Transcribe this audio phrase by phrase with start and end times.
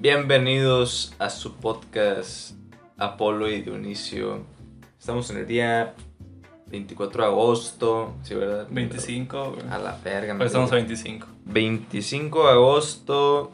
[0.00, 2.52] Bienvenidos a su podcast
[2.96, 4.46] Apolo y Dionisio.
[4.98, 5.94] Estamos en el día
[6.68, 8.66] 24 de agosto, ¿sí, verdad?
[8.70, 9.56] 25.
[9.68, 10.34] A la verga.
[10.38, 10.86] Pues estamos a acuerdo.
[10.86, 11.26] 25.
[11.44, 13.52] 25 de agosto.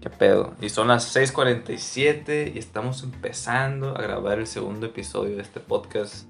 [0.00, 0.54] ¿Qué pedo?
[0.62, 6.26] Y son las 6:47 y estamos empezando a grabar el segundo episodio de este podcast.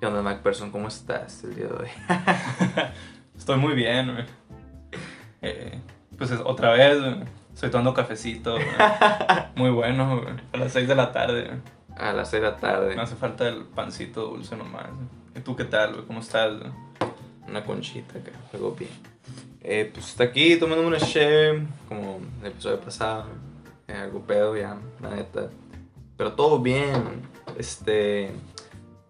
[0.00, 0.72] ¿Qué onda, MacPherson?
[0.72, 1.88] ¿Cómo estás el día de hoy?
[3.38, 4.24] Estoy muy bien, güey.
[5.42, 5.80] Eh,
[6.20, 6.98] pues es- otra vez.
[7.54, 8.56] Estoy tomando cafecito.
[9.56, 10.20] Muy bueno.
[10.52, 11.50] A las 6 de la tarde.
[11.96, 12.94] A las 6 de la tarde.
[12.94, 14.86] Me hace falta el pancito dulce nomás.
[15.34, 16.04] ¿Y tú qué tal?
[16.06, 16.52] ¿Cómo estás?
[17.48, 18.90] Una conchita acá, algo bien.
[19.62, 23.24] Eh, pues está aquí tomando una share, como el episodio pasado.
[23.88, 25.48] eh, algo pedo ya, la neta.
[26.16, 27.22] Pero todo bien.
[27.58, 28.30] Este.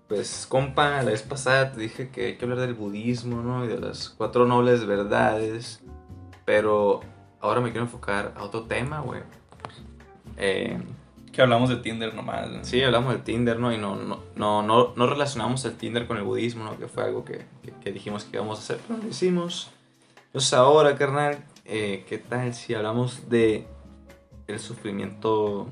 [0.09, 3.65] Pues, compa, la vez pasada te dije que hay que hablar del budismo, ¿no?
[3.65, 5.81] Y de las cuatro nobles verdades.
[6.51, 6.99] Pero
[7.41, 9.21] ahora me quiero enfocar a otro tema, güey.
[10.37, 10.83] Eh,
[11.31, 12.51] Que hablamos de Tinder nomás.
[12.51, 12.65] güey.
[12.65, 13.73] Sí, hablamos del Tinder, ¿no?
[13.73, 16.77] Y no, no, no, no, no relacionamos el Tinder con el budismo, ¿no?
[16.77, 19.71] Que fue algo que, que, que dijimos que íbamos a hacer, pero no lo hicimos.
[20.27, 23.69] Entonces ahora, carnal, eh, ¿qué tal si hablamos de
[24.49, 25.69] el sufrimiento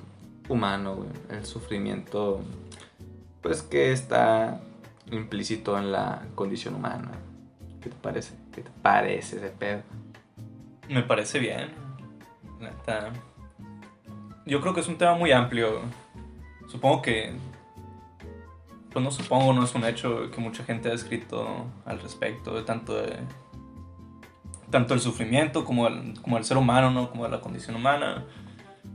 [0.48, 1.08] humano, güey?
[1.28, 2.40] El sufrimiento,
[3.42, 4.60] pues, que está
[5.10, 7.10] implícito en la condición humana.
[7.82, 8.34] ¿Qué te parece?
[8.54, 9.82] ¿Qué te parece ese pedo?
[10.88, 11.68] Me parece bien.
[12.60, 13.12] Neta.
[14.46, 15.82] Yo creo que es un tema muy amplio.
[16.68, 17.32] Supongo que.
[18.90, 22.62] Pues no supongo, no es un hecho que mucha gente ha escrito al respecto de
[22.62, 23.16] tanto de.
[24.70, 27.10] Tanto el sufrimiento como el, como el ser humano, ¿no?
[27.10, 28.24] Como de la condición humana.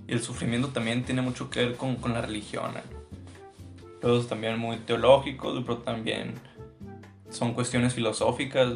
[0.08, 2.72] Y el sufrimiento también tiene mucho que ver con, con la religión.
[2.76, 2.82] ¿eh?
[4.02, 6.34] Todos también muy teológicos, pero también
[7.30, 8.74] son cuestiones filosóficas.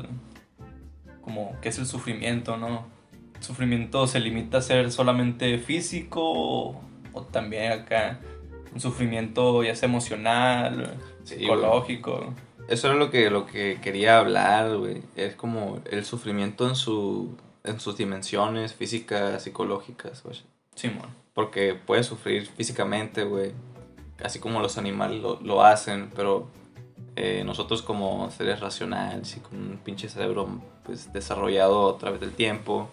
[1.21, 2.96] Como qué es el sufrimiento, ¿no?
[3.37, 6.81] ¿El sufrimiento se limita a ser solamente físico o,
[7.13, 8.19] o también acá
[8.73, 12.33] un sufrimiento ya sea emocional, Sí, psicológico?
[12.67, 15.01] Eso es lo que, lo que quería hablar, güey.
[15.15, 20.37] Es como el sufrimiento en, su, en sus dimensiones físicas, psicológicas, güey.
[20.75, 21.07] Simón.
[21.33, 23.51] Porque puedes sufrir físicamente, güey.
[24.23, 26.49] Así como los animales lo, lo hacen, pero
[27.15, 30.47] eh, nosotros como seres racionales y con un pinche cerebro
[30.83, 32.89] pues, desarrollado a través del tiempo,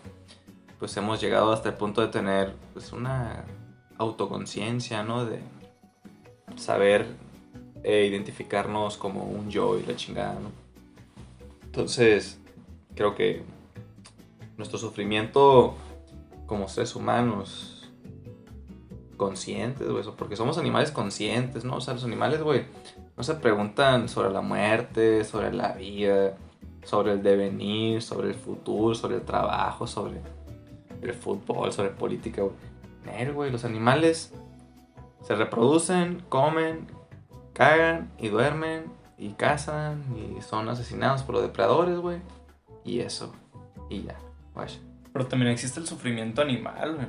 [0.79, 3.45] pues hemos llegado hasta el punto de tener pues, una
[3.99, 5.25] autoconciencia, ¿no?
[5.25, 5.41] De
[6.57, 7.07] saber
[7.83, 10.51] eh, identificarnos como un yo y la chingada, ¿no?
[11.65, 12.39] Entonces,
[12.95, 13.43] creo que
[14.57, 15.75] nuestro sufrimiento
[16.47, 17.91] como seres humanos
[19.17, 21.77] conscientes, güey, porque somos animales conscientes, ¿no?
[21.77, 22.65] O sea, los animales, güey,
[23.17, 26.37] no se preguntan sobre la muerte, sobre la vida,
[26.85, 30.21] sobre el devenir, sobre el futuro, sobre el trabajo, sobre
[31.03, 33.32] el fútbol, sobre política, güey.
[33.32, 34.32] Güey, los animales
[35.22, 36.87] se reproducen, comen,
[37.53, 38.84] cagan y duermen
[39.19, 42.19] y cazan y son asesinados por los depredadores, güey.
[42.84, 43.32] Y eso,
[43.88, 44.16] y ya.
[45.12, 47.06] Pero también existe el sufrimiento animal, güey.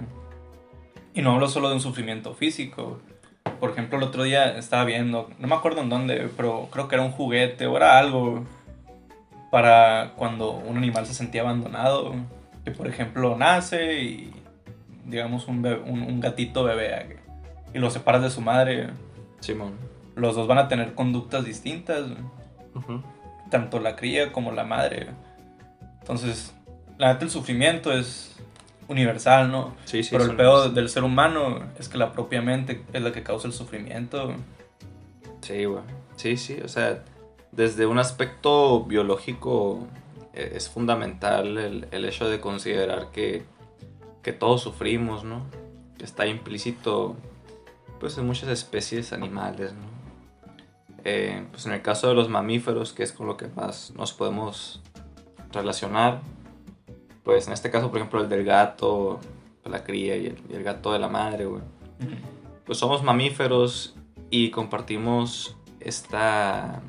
[1.14, 3.00] Y no hablo solo de un sufrimiento físico.
[3.60, 6.96] Por ejemplo, el otro día estaba viendo, no me acuerdo en dónde, pero creo que
[6.96, 8.44] era un juguete o era algo
[9.50, 12.14] para cuando un animal se sentía abandonado.
[12.66, 14.34] Que por ejemplo nace y
[15.06, 17.20] digamos un, bebé- un, un gatito bebé
[17.74, 18.90] y lo separas de su madre.
[19.40, 19.74] Simón.
[20.16, 22.04] Los dos van a tener conductas distintas.
[23.50, 25.08] tanto la cría como la madre.
[26.02, 26.54] Entonces,
[26.98, 28.36] la neta, el sufrimiento es
[28.88, 29.76] universal, ¿no?
[29.86, 30.10] Sí, sí.
[30.12, 33.48] Pero el peor del ser humano es que la propia mente es la que causa
[33.48, 34.34] el sufrimiento.
[35.42, 35.84] Sí, güey.
[36.16, 37.04] Sí, sí, o sea,
[37.52, 39.88] desde un aspecto biológico
[40.36, 43.46] es fundamental el, el hecho de considerar que,
[44.22, 45.46] que todos sufrimos, ¿no?
[46.00, 47.16] Está implícito,
[48.00, 49.96] pues, en muchas especies animales, ¿no?
[51.04, 54.14] Eh, pues en el caso de los mamíferos, que es con lo que más nos
[54.14, 54.82] podemos
[55.52, 56.22] relacionar,
[57.24, 59.20] pues en este caso, por ejemplo, el del gato,
[59.64, 61.62] la cría y el, y el gato de la madre, güey
[62.66, 63.96] pues somos mamíferos
[64.30, 66.82] y compartimos esta,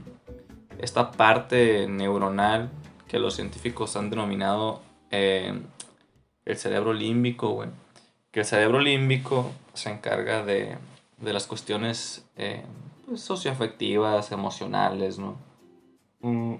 [0.78, 2.70] esta parte neuronal
[3.08, 5.58] que los científicos han denominado eh,
[6.44, 7.69] el cerebro límbico, güey.
[8.31, 10.76] Que el cerebro límbico se encarga de,
[11.19, 12.62] de las cuestiones eh,
[13.06, 15.37] pues, socioafectivas, emocionales, ¿no?
[16.20, 16.55] Mm,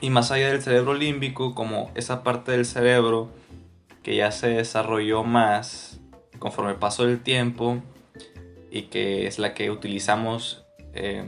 [0.00, 3.28] Y más allá del cerebro límbico, como esa parte del cerebro
[4.02, 6.00] que ya se desarrolló más
[6.38, 7.78] conforme el paso del tiempo
[8.70, 10.64] y que es la que utilizamos
[10.94, 11.24] eh,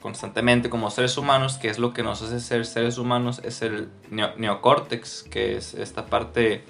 [0.00, 3.88] constantemente como seres humanos, que es lo que nos hace ser seres humanos, es el
[4.10, 6.64] neo- neocórtex, que es esta parte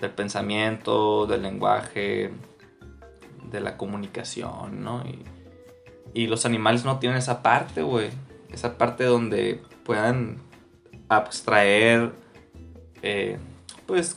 [0.00, 2.32] del pensamiento, del lenguaje,
[3.50, 5.02] de la comunicación, ¿no?
[5.06, 5.24] Y,
[6.12, 8.10] y los animales no tienen esa parte, güey.
[8.50, 10.42] Esa parte donde puedan
[11.08, 12.12] abstraer,
[13.02, 13.38] eh,
[13.86, 14.16] pues,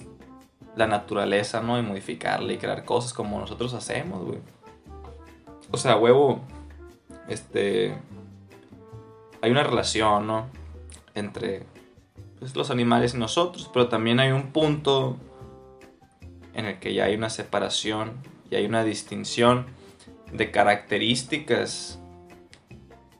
[0.75, 1.77] la naturaleza, ¿no?
[1.77, 4.39] Y modificarla y crear cosas como nosotros hacemos, güey.
[5.71, 6.41] O sea, huevo,
[7.27, 7.95] este...
[9.41, 10.47] Hay una relación, ¿no?
[11.15, 11.63] Entre
[12.39, 15.17] pues, los animales y nosotros, pero también hay un punto
[16.53, 18.13] en el que ya hay una separación
[18.49, 19.67] y hay una distinción
[20.31, 21.99] de características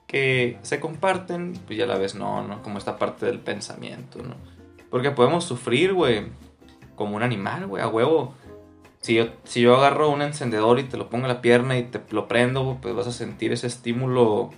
[0.06, 2.62] que se comparten, pues ya a la vez no, ¿no?
[2.62, 4.34] Como esta parte del pensamiento, ¿no?
[4.90, 6.26] Porque podemos sufrir, güey,
[6.96, 8.34] como un animal, güey, a huevo.
[9.00, 11.84] Si yo, si yo agarro un encendedor y te lo pongo en la pierna y
[11.84, 14.50] te lo prendo, pues vas a sentir ese estímulo,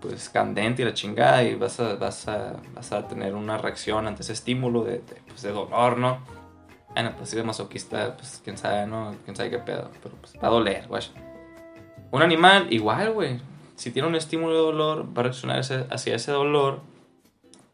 [0.00, 4.06] pues, candente y la chingada y vas a, vas a, vas a tener una reacción
[4.06, 6.18] ante ese estímulo de, de, pues, de dolor, ¿no?
[6.94, 9.14] Bueno, pues si eres masoquista, pues quién sabe, ¿no?
[9.24, 11.02] Quién sabe qué pedo, pero pues va a doler, güey.
[12.10, 13.40] Un animal, igual, güey
[13.78, 16.80] si tiene un estímulo de dolor, va a reaccionar hacia ese dolor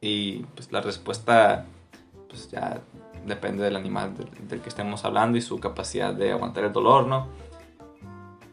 [0.03, 1.65] y pues la respuesta
[2.29, 2.83] pues ya
[3.25, 7.29] depende del animal del, que estemos hablando y su capacidad de aguantar el dolor, ¿no?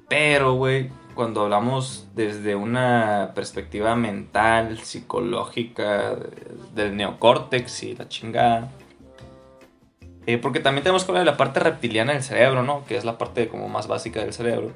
[0.08, 6.16] Pero, güey, cuando hablamos desde una perspectiva mental, psicológica,
[6.74, 8.70] del neocórtex y la chingada,
[10.26, 12.86] eh, porque también tenemos que hablar de la parte reptiliana del cerebro, ¿no?
[12.86, 14.72] Que es la parte como más básica del cerebro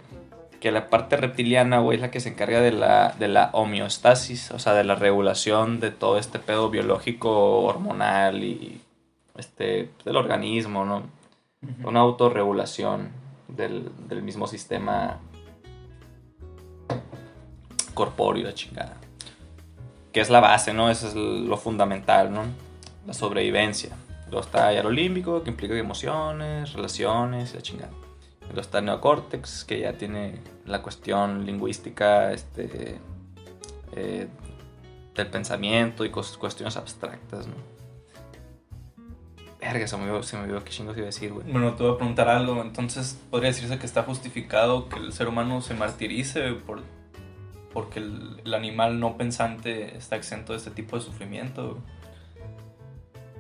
[0.66, 4.50] que la parte reptiliana, güey, es la que se encarga de la, de la homeostasis,
[4.50, 8.82] o sea, de la regulación de todo este pedo biológico, hormonal y
[9.38, 11.04] este, del organismo, ¿no?
[11.84, 13.10] Una autorregulación
[13.48, 15.20] del, del mismo sistema
[17.94, 18.98] corpóreo, la chingada.
[20.12, 20.90] Que es la base, ¿no?
[20.90, 22.44] Eso es lo fundamental, ¿no?
[23.06, 23.96] La sobrevivencia.
[24.26, 27.92] Luego está el olímpico, que implica emociones, relaciones, la chingada.
[28.42, 33.00] Luego está el neocórtex, que ya tiene la cuestión lingüística este,
[33.94, 34.28] eh,
[35.16, 37.76] del pensamiento y cuestiones abstractas, ¿no?
[39.66, 41.52] Verga, se me olvidó, se me olvidó qué chingos iba a decir, güey.
[41.52, 42.62] Bueno, te voy a preguntar algo.
[42.62, 46.84] Entonces, ¿podría decirse que está justificado que el ser humano se martirice por,
[47.74, 51.80] porque el, el animal no pensante está exento de este tipo de sufrimiento?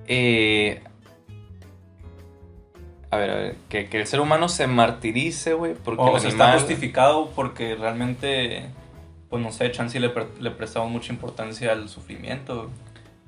[0.07, 0.81] Eh,
[3.11, 7.29] a ver, a ver, que, el ser humano se martirice, güey, porque o está justificado
[7.35, 8.65] porque realmente,
[9.29, 12.69] pues no sé, chance le, le prestamos mucha importancia al sufrimiento.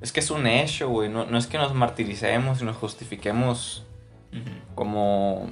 [0.02, 3.86] Es que es un hecho, güey, no, es que nos martiricemos y nos justifiquemos
[4.76, 5.48] como,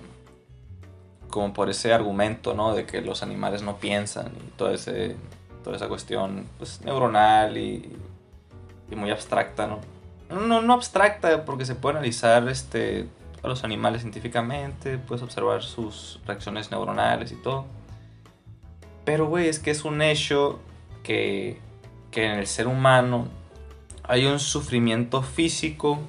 [1.30, 2.76] como por ese argumento, ¿no?
[2.76, 5.16] De que los animales no piensan y todo ese,
[5.64, 7.92] toda esa cuestión, pues, neuronal y,
[8.92, 9.80] y muy abstracta, ¿no?
[10.30, 13.08] No, no abstracta porque se puede analizar, este
[13.46, 17.66] a los animales científicamente, puedes observar sus reacciones neuronales y todo.
[19.06, 20.60] Pero, güey, es que es un hecho
[21.04, 21.60] que,
[22.10, 23.28] que en el ser humano
[24.08, 26.00] hay un sufrimiento físico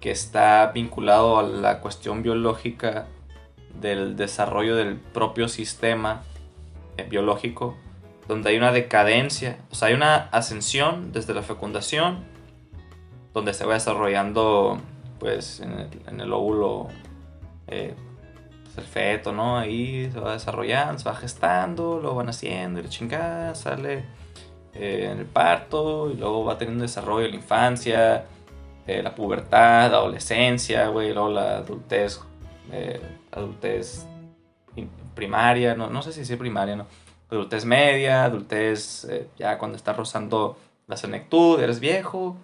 [0.00, 3.06] que está vinculado a la cuestión biológica
[3.80, 6.22] del desarrollo del propio sistema
[6.96, 7.76] eh, biológico,
[8.26, 12.24] donde hay una decadencia, o sea, hay una ascensión desde la fecundación,
[13.34, 14.78] donde se va desarrollando
[15.18, 16.88] pues en el, óvulo
[17.66, 17.94] eh,
[18.64, 19.58] pues, el feto, ¿no?
[19.58, 24.04] Ahí se va desarrollando, se va gestando, lo van haciendo y chingada sale
[24.78, 28.24] eh, en el parto y luego va teniendo desarrollo en la infancia,
[28.86, 32.20] eh, la pubertad, la adolescencia, güey, luego la adultez,
[33.32, 34.06] adultez
[35.14, 36.86] primaria, no, no sé si es primaria, ¿no?
[37.30, 39.06] Adultez media, adultez
[39.36, 40.56] ya cuando está rozando
[40.86, 42.36] la senectud, eres viejo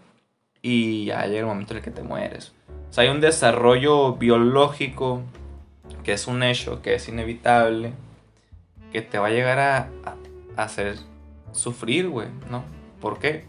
[0.60, 2.52] y ya llega el momento en el que te mueres
[2.96, 5.22] hay un desarrollo biológico
[6.02, 7.92] que es un hecho, que es inevitable,
[8.92, 9.88] que te va a llegar a,
[10.56, 10.98] hacer
[11.54, 12.64] sufrir, güey, ¿no?
[13.00, 13.46] ¿Por qué?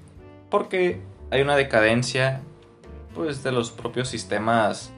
[0.50, 2.42] Porque hay una decadencia,
[3.14, 4.92] pues, de los propios sistemas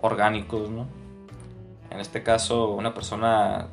[0.00, 0.86] orgánicos, ¿no?
[1.90, 3.68] En este caso, una persona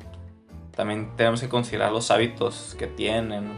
[0.74, 3.50] también tenemos que considerar los hábitos que tienen.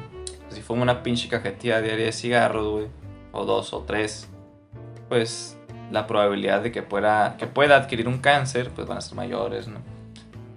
[0.50, 2.86] Si fuma una pinche cajetilla diaria de cigarros, güey,
[3.32, 4.28] o dos o tres,
[5.08, 5.56] pues
[5.90, 9.68] la probabilidad de que pueda, que pueda adquirir un cáncer, pues van a ser mayores,
[9.68, 9.80] ¿no?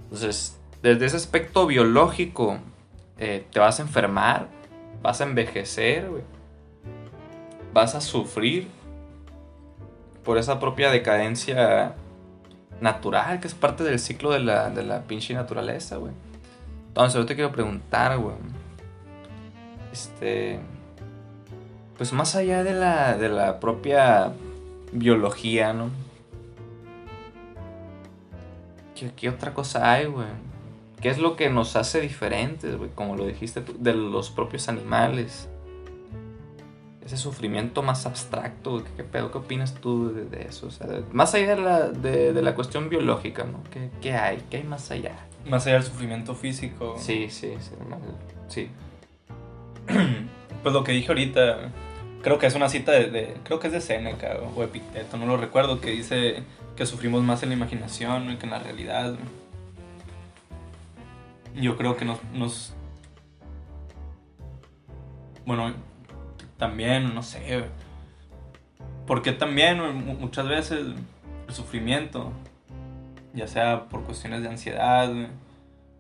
[0.04, 2.60] Entonces, desde ese aspecto biológico,
[3.18, 4.48] eh, te vas a enfermar,
[5.04, 6.10] vas a envejecer,
[7.74, 8.68] vas a sufrir
[10.24, 11.94] por esa propia decadencia
[12.82, 16.14] natural, que es parte del ciclo de la, de la pinche naturaleza, güey.
[16.88, 18.36] Entonces, yo te quiero preguntar, güey.
[19.92, 20.60] Este.
[21.98, 24.32] Pues más allá de la, de la propia
[24.92, 25.90] biología, ¿no?
[28.96, 30.28] ¿qué, qué otra cosa hay, güey?
[31.04, 32.90] ¿Qué es lo que nos hace diferentes, güey?
[32.96, 35.50] Como lo dijiste tú, de los propios animales.
[37.06, 38.84] Ese sufrimiento más abstracto, güey.
[38.96, 39.30] ¿Qué, pedo?
[39.30, 40.68] ¿Qué opinas tú de, de eso?
[40.68, 43.62] O sea, más allá de la, de, de la cuestión biológica, ¿no?
[43.70, 44.42] ¿Qué, ¿Qué hay?
[44.50, 45.28] ¿Qué hay más allá?
[45.46, 46.96] Más allá del sufrimiento físico.
[46.98, 47.54] Sí, sí,
[48.48, 48.70] sí.
[50.64, 51.58] Pues lo que dije ahorita,
[52.22, 55.26] creo que es una cita de, de- creo que es de Séneca o, Epicteto, no
[55.26, 56.42] lo recuerdo, que dice
[56.78, 59.10] que sufrimos más en la imaginación que en la realidad.
[59.10, 59.43] güey.
[61.56, 62.74] Yo creo que nos, nos
[65.46, 65.74] bueno,
[66.58, 67.66] también, no sé,
[69.06, 69.80] porque también
[70.20, 72.32] muchas veces el sufrimiento,
[73.34, 75.12] ya sea por cuestiones de ansiedad,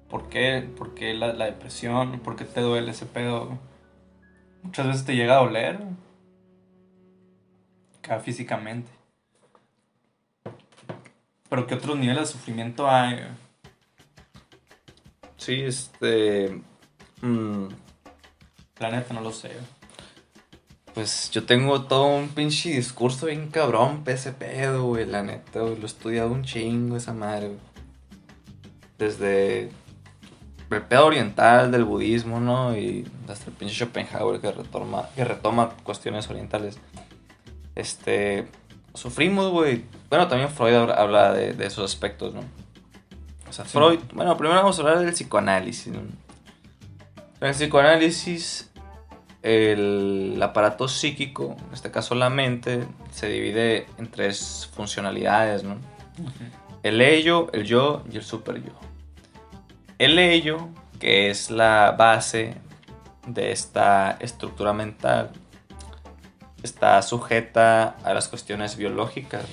[0.10, 0.68] ¿por qué?
[0.78, 2.20] ¿Por qué la, la depresión?
[2.20, 3.58] ¿Por qué te duele ese pedo?
[4.64, 5.80] Muchas veces te llega a doler.
[8.00, 8.90] Acá físicamente.
[11.50, 13.20] Pero ¿qué otros niveles de sufrimiento hay?
[15.44, 16.62] Sí, este.
[17.22, 17.68] mm,
[18.80, 19.52] La neta no lo sé.
[20.94, 25.76] Pues yo tengo todo un pinche discurso bien cabrón, ese pedo, güey, la neta, güey.
[25.76, 27.60] Lo he estudiado un chingo esa madre, güey.
[28.98, 29.70] Desde
[30.72, 32.78] el pedo oriental del budismo, ¿no?
[32.78, 36.78] Y hasta el pinche Schopenhauer que retoma, que retoma cuestiones orientales.
[37.76, 38.48] Este.
[38.94, 39.84] Sufrimos, güey.
[40.10, 42.63] Bueno, también Freud habla, habla de, de esos aspectos, ¿no?
[43.54, 43.72] O sea, Sí.
[43.72, 44.00] Freud.
[44.14, 45.88] Bueno, primero vamos a hablar del psicoanálisis.
[45.94, 46.18] En
[47.40, 48.72] el psicoanálisis
[49.44, 55.76] el aparato psíquico, en este caso la mente, se divide en tres funcionalidades, ¿no?
[56.82, 58.72] El ello, el yo y el super yo.
[60.00, 60.70] El ello,
[61.00, 62.56] que es la base
[63.28, 65.30] de esta estructura mental,
[66.64, 69.46] está sujeta a las cuestiones biológicas.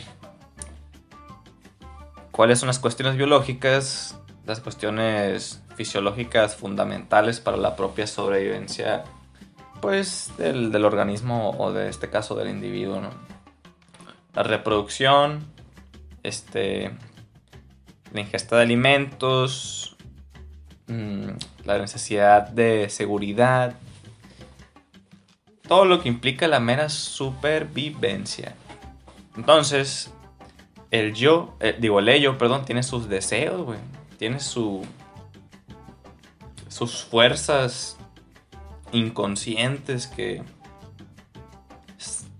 [2.40, 4.18] ¿Cuáles son las cuestiones biológicas?
[4.46, 9.04] Las cuestiones fisiológicas fundamentales para la propia sobrevivencia
[9.82, 13.02] pues del, del organismo o de este caso del individuo.
[14.32, 15.44] La reproducción,
[16.22, 16.92] este,
[18.14, 19.98] la ingesta de alimentos,
[20.86, 21.28] mm,
[21.66, 23.74] la necesidad de seguridad,
[25.68, 28.54] todo lo que implica la mera supervivencia.
[29.36, 30.10] Entonces,
[30.90, 33.78] el yo, eh, digo, el ello, perdón, tiene sus deseos, güey,
[34.18, 34.84] tiene su,
[36.68, 37.96] sus fuerzas
[38.92, 40.42] inconscientes que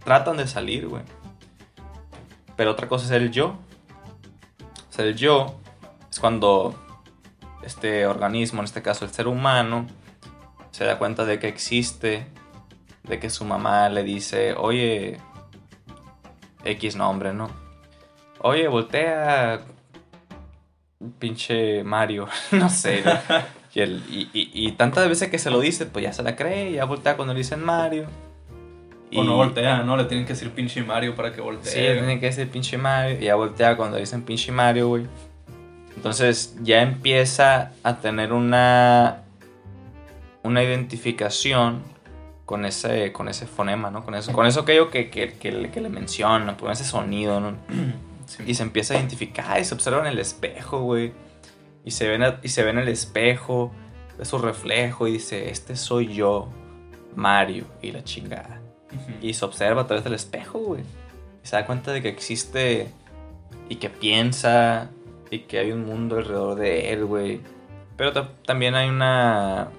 [0.05, 1.03] tratan de salir, güey.
[2.57, 3.57] Pero otra cosa es el yo.
[4.89, 5.61] O sea, el yo
[6.11, 6.75] es cuando
[7.63, 9.87] este organismo, en este caso el ser humano,
[10.73, 12.27] se da cuenta de que existe,
[13.05, 15.19] de que su mamá le dice, oye,
[16.65, 17.70] X nombre, ¿no?
[18.43, 19.61] Oye, voltea,
[21.19, 23.03] pinche Mario, no sé.
[23.75, 26.37] Y, el- y, y- y tantas veces que se lo dice, pues ya se la
[26.37, 28.07] cree, ya voltea cuando le dicen Mario.
[29.13, 29.97] O no voltea, ¿no?
[29.97, 31.71] Le tienen que decir pinche Mario para que voltee.
[31.73, 33.19] Sí, tiene que decir pinche Mario.
[33.21, 35.07] Y ya voltea cuando dicen pinche Mario, güey.
[35.97, 39.23] Entonces ya empieza a tener una.
[40.45, 41.83] Una identificación
[42.47, 44.05] con ese, con ese fonema, ¿no?
[44.05, 47.55] Con eso, con eso que, que, que, le- que le menciona, con ese sonido, ¿no?
[48.31, 48.45] Sí.
[48.47, 51.13] Y se empieza a identificar y se observa en el espejo, güey.
[51.85, 53.73] Y se ve en el, y se ve en el espejo,
[54.19, 56.49] ve su reflejo y dice, este soy yo,
[57.17, 58.61] Mario, y la chingada.
[58.93, 59.13] Ujú.
[59.27, 60.83] Y se observa a través del espejo, güey.
[61.43, 62.89] Y se da cuenta de que existe
[63.69, 64.91] y que piensa
[65.31, 67.41] y que hay un mundo alrededor de él, güey.
[67.97, 69.71] Pero ta- también hay una,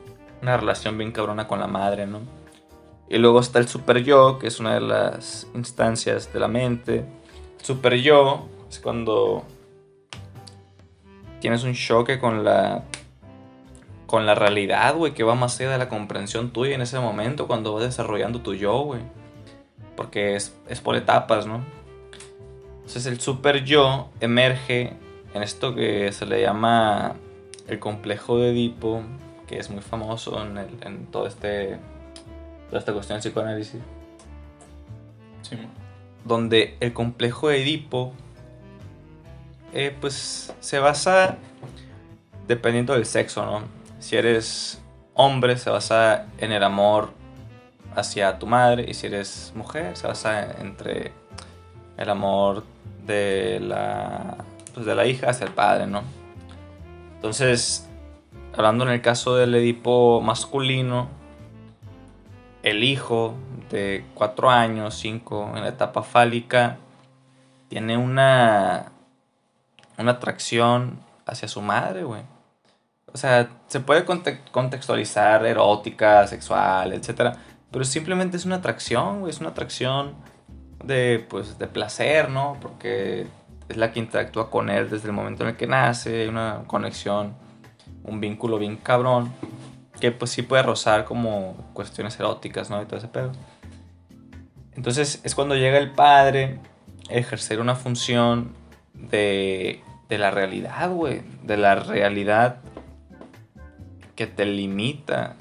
[0.42, 2.20] una relación bien cabrona con la madre, ¿no?
[3.10, 7.06] Y luego está el super yo, que es una de las instancias de la mente.
[7.62, 9.44] Super yo es cuando
[11.40, 12.84] tienes un choque con la
[14.06, 17.48] con la realidad, güey, que va más allá de la comprensión tuya en ese momento
[17.48, 19.02] cuando vas desarrollando tu yo, güey.
[19.96, 21.64] Porque es, es por etapas, ¿no?
[22.76, 24.94] Entonces el super yo emerge
[25.34, 27.16] en esto que se le llama
[27.68, 29.02] el complejo de Edipo,
[29.48, 31.78] que es muy famoso en todo este,
[32.68, 33.82] toda esta cuestión del psicoanálisis
[35.42, 35.58] Sí.
[36.26, 38.14] Donde el complejo de Edipo
[39.74, 41.38] eh, pues se basa
[42.48, 43.62] dependiendo del sexo, ¿no?
[44.00, 44.82] Si eres
[45.14, 47.12] hombre se basa en el amor
[47.96, 51.12] hacia tu madre y si eres mujer se basa entre
[51.98, 52.64] el amor
[53.06, 54.38] de la
[54.74, 56.02] pues de la hija hacia el padre, ¿no?
[57.16, 57.88] Entonces,
[58.54, 61.10] hablando en el caso del Edipo masculino,
[62.64, 63.36] el hijo
[63.72, 66.78] de 4 años, 5 en la etapa fálica,
[67.70, 68.92] tiene una,
[69.98, 72.22] una atracción hacia su madre, güey.
[73.14, 77.36] O sea, se puede contextualizar erótica, sexual, etc.
[77.72, 79.32] Pero simplemente es una atracción, güey.
[79.32, 80.16] Es una atracción
[80.84, 82.58] de, pues, de placer, ¿no?
[82.62, 83.28] Porque
[83.68, 86.24] es la que interactúa con él desde el momento en el que nace.
[86.24, 87.36] Hay una conexión,
[88.04, 89.34] un vínculo bien cabrón.
[90.00, 92.82] Que pues sí puede rozar como cuestiones eróticas, ¿no?
[92.82, 93.32] Y todo ese pedo.
[94.76, 96.60] Entonces es cuando llega el padre
[97.10, 98.54] a ejercer una función
[98.94, 101.22] de, de la realidad, güey.
[101.44, 102.62] De la realidad
[104.16, 105.36] que te limita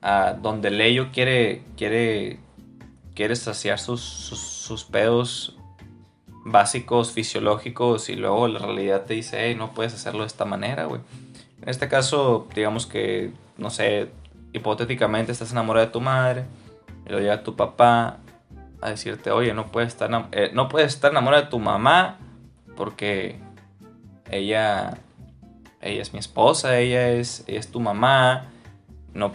[0.00, 2.40] a donde Leyo quiere, quiere,
[3.14, 5.56] quiere saciar sus, sus, pedos
[6.44, 10.86] básicos, fisiológicos, y luego la realidad te dice, hey, no puedes hacerlo de esta manera,
[10.86, 11.00] güey.
[11.60, 14.08] En este caso, digamos que, no sé,
[14.52, 16.44] hipotéticamente estás enamorado de tu madre,
[17.06, 18.18] y luego llega tu papá
[18.82, 22.18] a decirte, oye, no puedes estar, eh, no puedes estar enamorado de tu mamá
[22.76, 23.38] porque
[24.30, 24.98] ella
[25.82, 28.46] ella es mi esposa, ella es, es tu mamá.
[29.12, 29.34] No,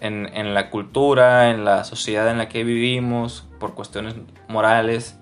[0.00, 4.14] en, la cultura, en la sociedad en la que vivimos, por cuestiones
[4.48, 5.18] morales,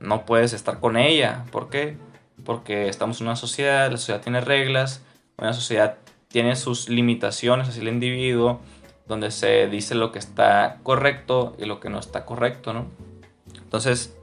[0.00, 1.44] no puedes estar con ella.
[1.50, 1.96] ¿Por qué?
[2.44, 5.02] Porque estamos en una sociedad, la sociedad tiene reglas,
[5.38, 5.96] una sociedad
[6.28, 8.60] tiene sus limitaciones hacia el individuo,
[9.06, 12.86] donde se dice lo que está correcto y lo que no está correcto, ¿no?
[13.56, 14.16] Entonces,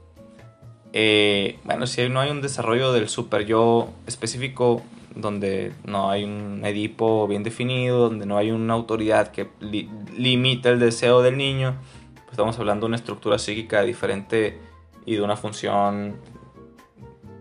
[0.92, 4.82] eh, bueno, si no hay un desarrollo del super yo específico,
[5.14, 10.78] donde no hay un Edipo bien definido, donde no hay una autoridad que limita el
[10.78, 11.76] deseo del niño,
[12.14, 14.58] pues estamos hablando de una estructura psíquica diferente
[15.04, 16.16] y de una función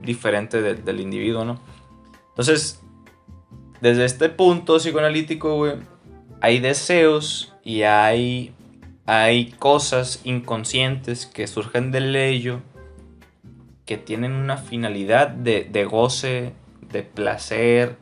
[0.01, 1.59] diferente del individuo, ¿no?
[2.29, 2.81] Entonces,
[3.81, 5.73] desde este punto psicoanalítico, güey,
[6.41, 8.53] hay deseos y hay,
[9.05, 12.61] hay cosas inconscientes que surgen del ello
[13.85, 16.53] que tienen una finalidad de, de goce
[16.91, 17.97] de placer,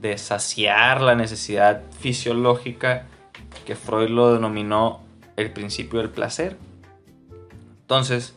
[0.00, 3.06] de saciar la necesidad fisiológica
[3.64, 5.00] que Freud lo denominó
[5.36, 6.56] el principio del placer.
[7.82, 8.36] Entonces,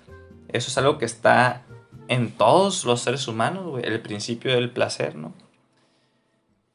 [0.50, 1.64] eso es algo que está
[2.08, 5.34] en todos los seres humanos, el principio del placer, ¿no?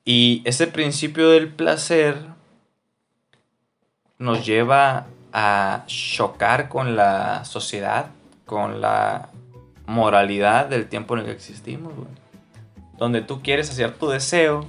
[0.04, 2.16] Y ese principio del placer
[4.18, 8.10] nos lleva a chocar con la sociedad,
[8.46, 9.28] con la
[9.86, 11.92] moralidad del tiempo en el que existimos,
[12.96, 14.66] donde tú quieres hacer tu deseo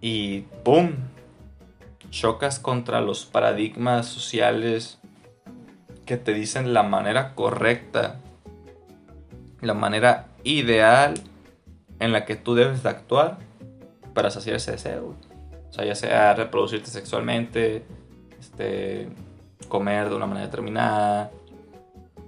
[0.00, 0.92] y ¡pum!
[2.10, 4.98] Chocas contra los paradigmas sociales
[6.06, 8.18] que te dicen la manera correcta,
[9.60, 11.14] la manera ideal
[12.00, 13.49] en la que tú debes de actuar
[14.14, 15.14] para saciar ese deseo.
[15.68, 17.84] O sea, ya sea reproducirte sexualmente,
[18.38, 19.08] este,
[19.68, 21.30] comer de una manera determinada,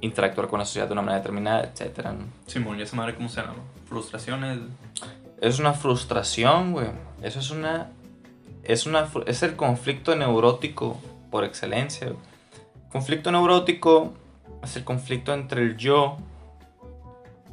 [0.00, 2.08] interactuar con la sociedad de una manera determinada, etc.
[2.46, 3.54] Simón, ¿y esa madre cómo se llama?
[3.88, 4.58] ¿Frustraciones?
[5.40, 6.88] Es una frustración, güey.
[7.22, 7.90] Eso es una...
[8.64, 11.00] Es, una, es el conflicto neurótico
[11.32, 12.12] por excelencia.
[12.92, 14.12] Conflicto neurótico
[14.62, 16.16] es el conflicto entre el yo.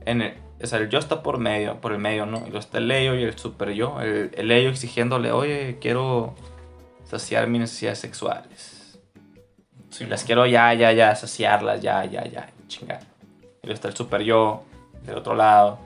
[0.06, 2.46] En el, o sea, el yo está por medio, por el medio, ¿no?
[2.48, 4.02] Y lo está el ello y el super yo.
[4.02, 6.36] El, el ello exigiéndole, oye, quiero
[7.06, 8.80] saciar mis necesidades sexuales
[10.08, 13.02] las quiero ya, ya, ya, saciarlas, ya, ya, ya, chingar.
[13.64, 14.64] Y está el super yo
[15.06, 15.80] del otro lado,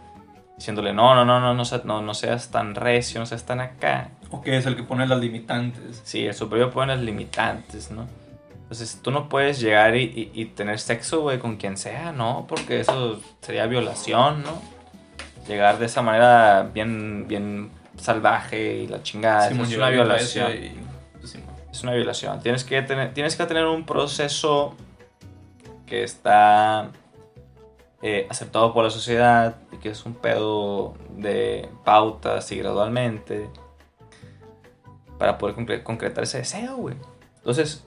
[0.58, 4.12] diciéndole, no, no, no, no, no, no, seas tan recio, no seas tan acá.
[4.30, 6.02] O que es el que pone las limitantes.
[6.04, 8.08] Sí, el super yo pone las limitantes, ¿no?
[8.64, 12.46] Entonces tú no puedes llegar y, tener sexo, güey, con quien sea, ¿no?
[12.48, 14.62] Porque eso sería violación, ¿no?
[15.48, 19.50] Llegar de esa manera bien, bien salvaje y la chingada.
[19.50, 20.52] es una violación.
[21.20, 21.38] Pues,
[21.72, 22.40] es una violación.
[22.40, 24.76] Tienes que tener, tienes que tener un proceso
[25.86, 26.90] que está
[28.02, 33.50] eh, aceptado por la sociedad y que es un pedo de pautas y gradualmente
[35.18, 36.96] para poder concretar ese deseo, güey.
[37.38, 37.86] Entonces,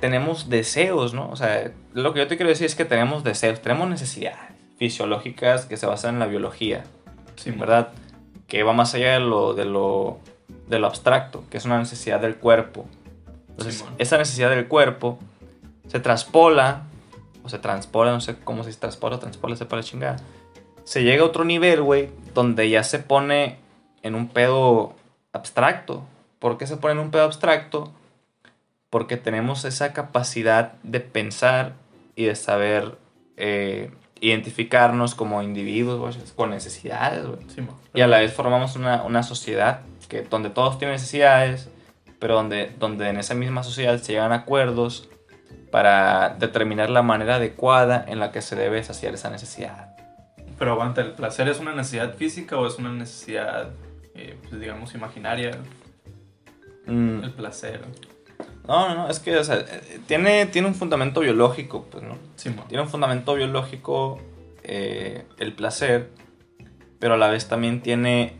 [0.00, 1.30] tenemos deseos, ¿no?
[1.30, 4.38] O sea, lo que yo te quiero decir es que tenemos deseos, tenemos necesidades
[4.78, 6.84] fisiológicas que se basan en la biología,
[7.36, 7.88] sí, ¿verdad?
[8.46, 10.18] Que va más allá de lo, de lo
[10.70, 12.86] de lo abstracto, que es una necesidad del cuerpo.
[13.50, 15.18] Entonces, esa necesidad del cuerpo
[15.88, 16.84] se traspola,
[17.42, 20.16] o se transpola, no sé cómo se traspola, transpola, se para chingada.
[20.84, 23.58] Se llega a otro nivel, güey, donde ya se pone
[24.02, 24.94] en un pedo
[25.32, 26.04] abstracto.
[26.38, 27.92] ¿Por qué se pone en un pedo abstracto?
[28.90, 31.74] Porque tenemos esa capacidad de pensar
[32.16, 32.98] y de saber
[33.36, 37.38] eh, identificarnos como individuos con necesidades, güey.
[37.94, 41.70] y a la vez formamos una, una sociedad que, donde todos tienen necesidades,
[42.18, 45.08] pero donde, donde en esa misma sociedad se llegan acuerdos
[45.70, 49.96] para determinar la manera adecuada en la que se debe saciar esa necesidad.
[50.58, 53.70] Pero aguanta, ¿el placer es una necesidad física o es una necesidad,
[54.14, 55.52] eh, pues, digamos, imaginaria?
[56.86, 57.80] Mm, El placer.
[58.70, 62.16] No, no, no, es que, o sea, eh, tiene, tiene un fundamento biológico, pues, ¿no?
[62.36, 62.66] Simón.
[62.68, 64.20] Tiene un fundamento biológico
[64.62, 66.10] eh, el placer,
[67.00, 68.34] pero a la vez también tiene,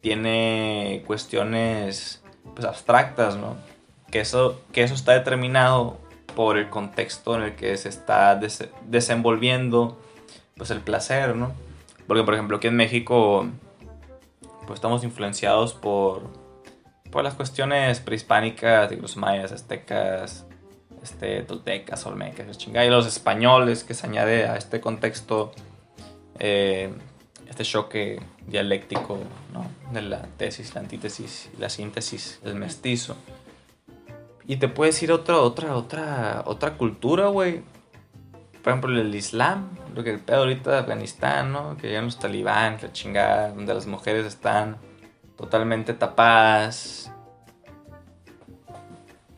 [0.00, 2.20] tiene cuestiones
[2.56, 3.54] pues, abstractas, ¿no?
[4.10, 5.98] Que eso, que eso está determinado
[6.34, 10.00] por el contexto en el que se está des- desenvolviendo
[10.56, 11.52] pues, el placer, ¿no?
[12.08, 13.46] Porque, por ejemplo, aquí en México
[14.66, 16.22] pues, estamos influenciados por,
[17.10, 20.46] por las cuestiones prehispánicas de los mayas, aztecas,
[21.02, 25.52] este, toltecas, olmecas, chingada, y los españoles que se añade a este contexto
[26.38, 26.90] eh,
[27.48, 29.18] este choque dialéctico
[29.52, 29.66] ¿no?
[29.92, 33.16] de la tesis, la antítesis la síntesis, el mestizo.
[34.46, 37.62] Y te puedes ir a otra, otra, otra, otra cultura, güey.
[38.62, 41.76] Por ejemplo, el Islam, lo que el pedo ahorita de Afganistán, ¿no?
[41.76, 44.76] Que llegan los talibán, la chingada, donde las mujeres están
[45.40, 47.10] totalmente tapadas.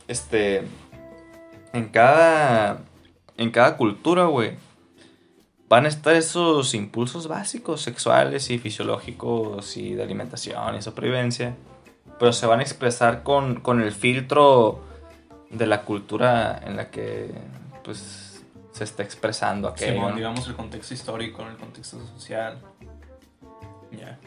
[0.09, 0.65] Este.
[1.73, 2.81] En cada.
[3.37, 4.57] En cada cultura, güey.
[5.69, 11.57] Van a estar esos impulsos básicos, sexuales y fisiológicos y de alimentación y supervivencia.
[12.19, 14.83] Pero se van a expresar con, con el filtro
[15.51, 17.31] de la cultura en la que
[17.85, 19.93] pues se está expresando aquello.
[19.93, 20.17] Simón, ¿no?
[20.17, 22.59] digamos, el contexto histórico, el contexto social.
[23.93, 24.19] Ya.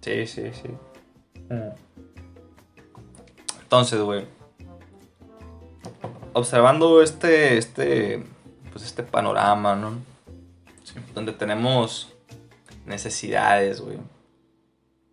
[0.00, 0.68] Sí, sí, sí.
[3.62, 4.26] Entonces, güey.
[6.32, 8.24] Observando este, este,
[8.70, 9.98] pues este panorama, ¿no?
[10.84, 10.94] Sí.
[11.14, 12.12] Donde tenemos
[12.86, 13.98] necesidades, güey.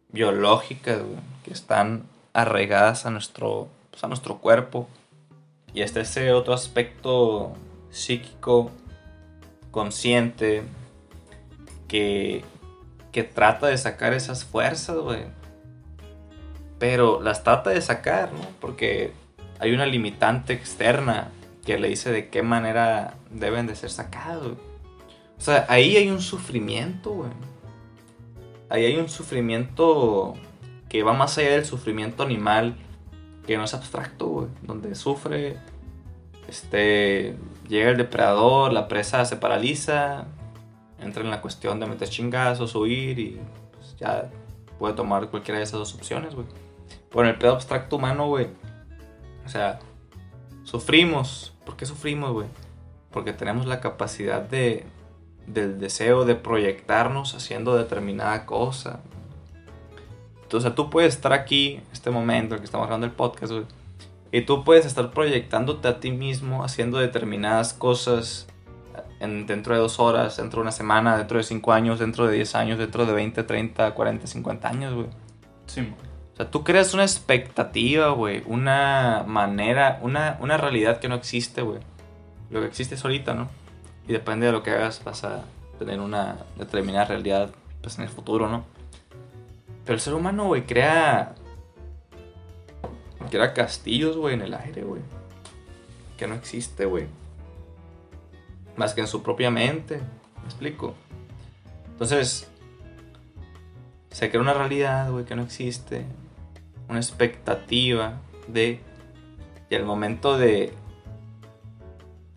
[0.10, 1.20] Biológicas, güey.
[1.44, 4.88] Que están arraigadas a nuestro, pues, a nuestro cuerpo.
[5.74, 7.54] Y está ese otro aspecto
[7.92, 8.72] psíquico,
[9.72, 10.64] consciente,
[11.88, 12.44] que,
[13.12, 15.39] que trata de sacar esas fuerzas, güey.
[16.80, 18.40] Pero las trata de sacar, ¿no?
[18.60, 19.14] Porque
[19.60, 21.30] hay una limitante externa
[21.66, 24.58] que le dice de qué manera deben de ser sacados.
[25.38, 27.32] O sea, ahí hay un sufrimiento, güey.
[28.70, 30.36] Ahí hay un sufrimiento
[30.88, 32.76] que va más allá del sufrimiento animal,
[33.46, 34.48] que no es abstracto, güey.
[34.62, 35.58] Donde sufre,
[36.48, 37.36] este,
[37.68, 40.26] llega el depredador, la presa se paraliza,
[41.00, 43.40] entra en la cuestión de meter chingazos, huir y
[43.74, 44.30] pues, ya
[44.78, 46.48] puede tomar cualquiera de esas dos opciones, güey.
[47.12, 48.48] Por el pedo abstracto humano, güey.
[49.46, 49.80] O sea,
[50.64, 51.54] sufrimos.
[51.66, 52.48] ¿Por qué sufrimos, güey?
[53.12, 54.86] Porque tenemos la capacidad de,
[55.48, 59.00] del deseo de proyectarnos haciendo determinada cosa.
[60.44, 63.66] Entonces, tú puedes estar aquí, este momento en que estamos grabando el podcast, güey.
[64.32, 68.48] Y tú puedes estar proyectándote a ti mismo haciendo determinadas cosas
[69.20, 72.36] en, dentro de dos horas, dentro de una semana, dentro de cinco años, dentro de
[72.36, 75.08] 10 años, dentro de 20, 30, 40, 50 años, güey.
[75.66, 75.96] Simón.
[75.96, 76.09] O
[76.40, 78.44] sea, tú creas una expectativa, güey.
[78.46, 81.80] Una manera, una, una realidad que no existe, güey.
[82.50, 83.50] Lo que existe es ahorita, ¿no?
[84.08, 85.44] Y depende de lo que hagas, vas a
[85.78, 88.64] tener una determinada realidad, pues en el futuro, ¿no?
[89.84, 91.36] Pero el ser humano, güey, crea.
[93.30, 95.02] Crea castillos, güey, en el aire, güey.
[96.18, 97.08] Que no existe, güey.
[98.78, 99.98] Más que en su propia mente.
[100.38, 100.96] ¿Me explico?
[101.92, 102.50] Entonces,
[104.10, 106.06] se crea una realidad, güey, que no existe.
[106.90, 108.82] Una expectativa de.
[109.70, 110.74] Y al momento de.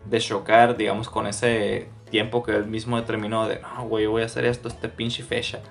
[0.05, 3.59] De chocar, digamos, con ese tiempo que él mismo determinó de.
[3.59, 5.61] No, güey, yo voy a hacer esto, este pinche fecha.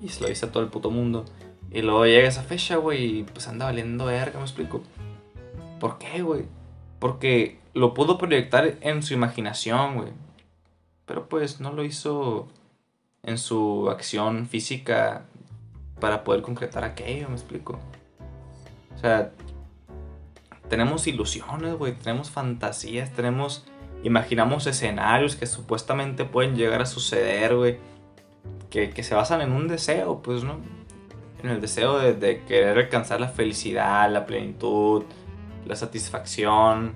[0.00, 1.24] Y se lo dice a todo el puto mundo.
[1.70, 4.82] Y luego llega esa fecha, güey, y pues anda valiendo verga, me explico.
[5.80, 6.44] ¿Por qué, güey?
[6.98, 10.08] Porque lo pudo proyectar en su imaginación, güey.
[11.04, 12.48] Pero pues no lo hizo
[13.22, 15.26] en su acción física
[16.00, 17.78] para poder concretar aquello, me explico.
[18.94, 19.32] O sea,
[20.68, 23.66] tenemos ilusiones, güey, tenemos fantasías, tenemos,
[24.02, 27.78] imaginamos escenarios que supuestamente pueden llegar a suceder, güey,
[28.70, 30.58] que, que se basan en un deseo, pues, ¿no?
[31.42, 35.04] En el deseo de, querer alcanzar la felicidad, la plenitud,
[35.66, 36.94] la satisfacción,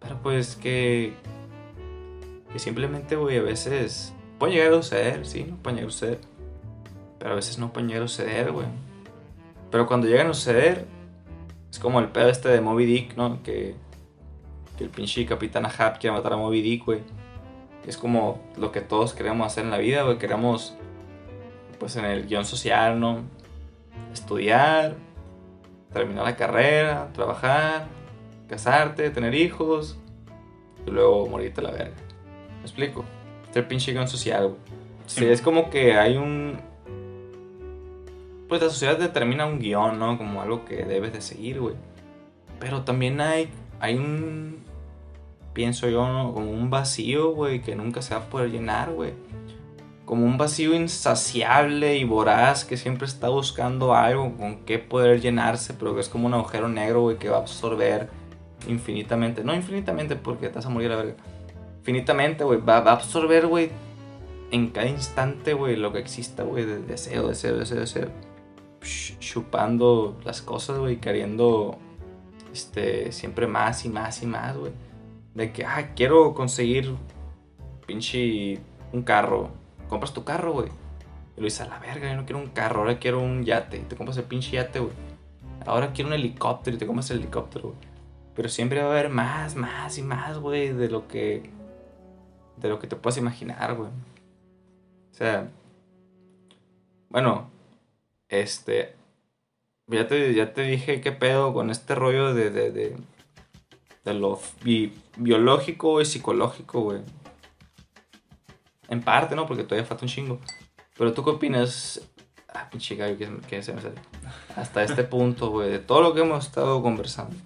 [0.00, 1.14] pero pues que,
[2.52, 6.29] que simplemente, güey, a veces puede llegar a suceder, sí, no llegar a suceder.
[7.20, 8.66] Pero a veces no pueden llegar a suceder, güey.
[9.70, 10.86] Pero cuando llegan a suceder,
[11.70, 13.42] es como el pedo este de Moby Dick, ¿no?
[13.42, 13.76] Que,
[14.76, 17.00] que el pinche Capitán Ahab quiere matar a Moby Dick, güey.
[17.86, 20.18] Es como lo que todos queremos hacer en la vida, güey.
[20.18, 20.74] Queremos,
[21.78, 23.20] pues en el guion social, ¿no?
[24.12, 24.96] Estudiar,
[25.92, 27.86] terminar la carrera, trabajar,
[28.48, 29.98] casarte, tener hijos
[30.86, 31.96] y luego morirte a la verga.
[32.56, 33.04] ¿Me explico?
[33.44, 34.60] Este pinche guion social, güey.
[35.06, 36.60] Sí, es como que hay un...
[38.50, 40.18] Pues la sociedad determina un guion, ¿no?
[40.18, 41.76] Como algo que debes de seguir, güey.
[42.58, 44.64] Pero también hay, hay un...
[45.52, 46.34] Pienso yo, ¿no?
[46.34, 49.12] Como un vacío, güey, que nunca se va a poder llenar, güey.
[50.04, 55.72] Como un vacío insaciable y voraz que siempre está buscando algo con qué poder llenarse,
[55.74, 58.08] pero que es como un agujero negro, güey, que va a absorber
[58.66, 59.44] infinitamente.
[59.44, 61.22] No infinitamente porque te vas a morir a la verga.
[61.78, 62.58] Infinitamente, güey.
[62.60, 63.70] Va, va a absorber, güey,
[64.50, 68.29] en cada instante, güey, lo que exista, güey, de deseo, deseo, deseo, deseo.
[68.80, 71.78] Ch- Chupando las cosas, güey, queriendo
[72.52, 74.72] este, siempre más y más y más, güey.
[75.34, 76.94] De que, ah, quiero conseguir
[77.86, 78.60] pinche
[78.92, 79.50] un carro.
[79.88, 80.68] Compras tu carro, güey.
[81.36, 83.76] Y lo dices, a la verga, yo no quiero un carro, ahora quiero un yate.
[83.78, 84.92] Y te compras el pinche yate, güey.
[85.66, 87.80] Ahora quiero un helicóptero y te compras el helicóptero, güey.
[88.34, 91.50] Pero siempre va a haber más, más y más, güey, de lo que.
[92.56, 93.90] de lo que te puedas imaginar, güey.
[93.90, 95.48] O sea.
[97.10, 97.50] Bueno,
[98.30, 98.94] este.
[99.86, 102.50] Ya te, ya te dije qué pedo con este rollo de.
[102.50, 102.96] de, de,
[104.04, 107.00] de lo bi- biológico y psicológico, güey.
[108.88, 109.46] En parte, ¿no?
[109.46, 110.40] Porque todavía falta un chingo.
[110.96, 112.00] Pero tú qué opinas.
[112.52, 113.94] Ah, pinche gallo que, se- que se me sale.
[114.56, 117.36] Hasta este punto, güey, de todo lo que hemos estado conversando.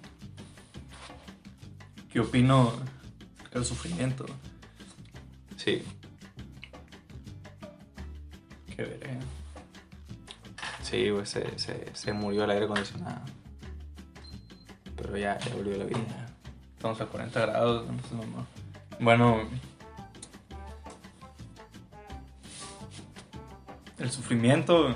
[2.11, 2.71] ¿Qué opino
[3.51, 4.25] del sufrimiento?
[5.57, 5.83] Sí.
[8.75, 9.17] Qué veré.
[11.25, 11.41] Sí,
[11.93, 13.21] se, murió el aire acondicionado.
[14.95, 16.27] Pero ya, ya volvió la vida.
[16.75, 17.85] Estamos a 40 grados.
[17.87, 18.27] no sé.
[18.99, 19.41] Bueno.
[23.97, 24.93] El sufrimiento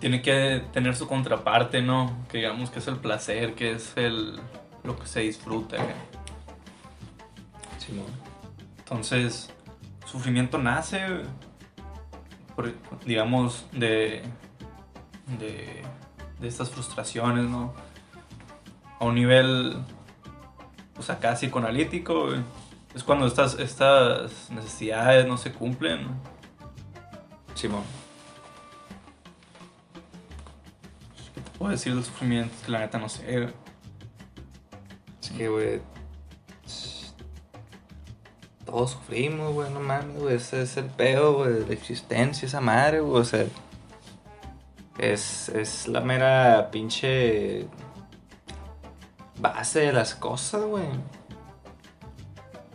[0.00, 2.24] tiene que tener su contraparte, ¿no?
[2.30, 4.40] Que digamos que es el placer, que es el
[4.84, 5.76] lo que se disfruta.
[7.78, 8.06] Simón.
[8.78, 9.50] Entonces,
[10.06, 11.00] sufrimiento nace,
[13.04, 14.22] digamos, de,
[15.38, 15.82] de,
[16.40, 17.74] de estas frustraciones, ¿no?
[18.98, 19.76] A un nivel,
[20.94, 22.40] pues acá psicoanalítico, güey.
[22.94, 26.08] es cuando estas, estas necesidades no se cumplen.
[27.54, 27.82] Simón.
[31.34, 32.54] ¿Qué te puedo decir del sufrimiento?
[32.64, 33.40] Que la neta no sé.
[33.40, 33.54] güey.
[35.20, 35.80] Sí, güey.
[38.64, 40.36] Todos sufrimos, güey, no mames, güey.
[40.36, 43.22] Ese es el pedo, güey, de la existencia, esa madre, güey.
[43.22, 43.46] O sea,
[44.98, 47.68] es, es la mera pinche
[49.40, 50.84] base de las cosas, güey.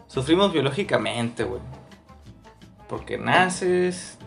[0.08, 1.62] Sufrimos biológicamente, güey.
[2.88, 4.18] Porque naces,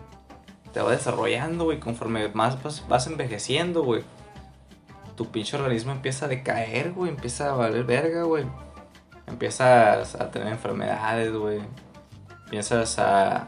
[0.73, 1.79] te va desarrollando, güey.
[1.79, 4.03] Conforme más vas, vas envejeciendo, güey.
[5.15, 7.09] Tu pinche organismo empieza a decaer, güey.
[7.09, 8.45] Empieza a valer verga, güey.
[9.25, 11.61] Empiezas a tener enfermedades, güey.
[12.45, 13.47] Empiezas a,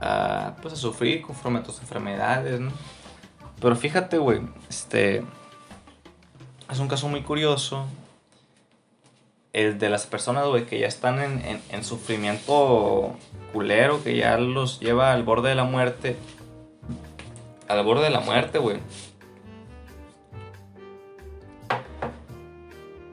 [0.00, 2.72] a, pues a sufrir conforme a tus enfermedades, ¿no?
[3.60, 5.24] Pero fíjate, güey, este
[6.70, 7.86] es un caso muy curioso.
[9.52, 13.16] El de las personas, güey, que ya están en, en- en sufrimiento
[13.52, 16.16] culero, que ya los lleva al borde de la muerte.
[17.66, 18.78] Al borde de la muerte, güey.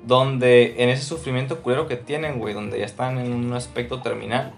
[0.05, 4.53] Donde en ese sufrimiento culero que tienen, güey, donde ya están en un aspecto terminal,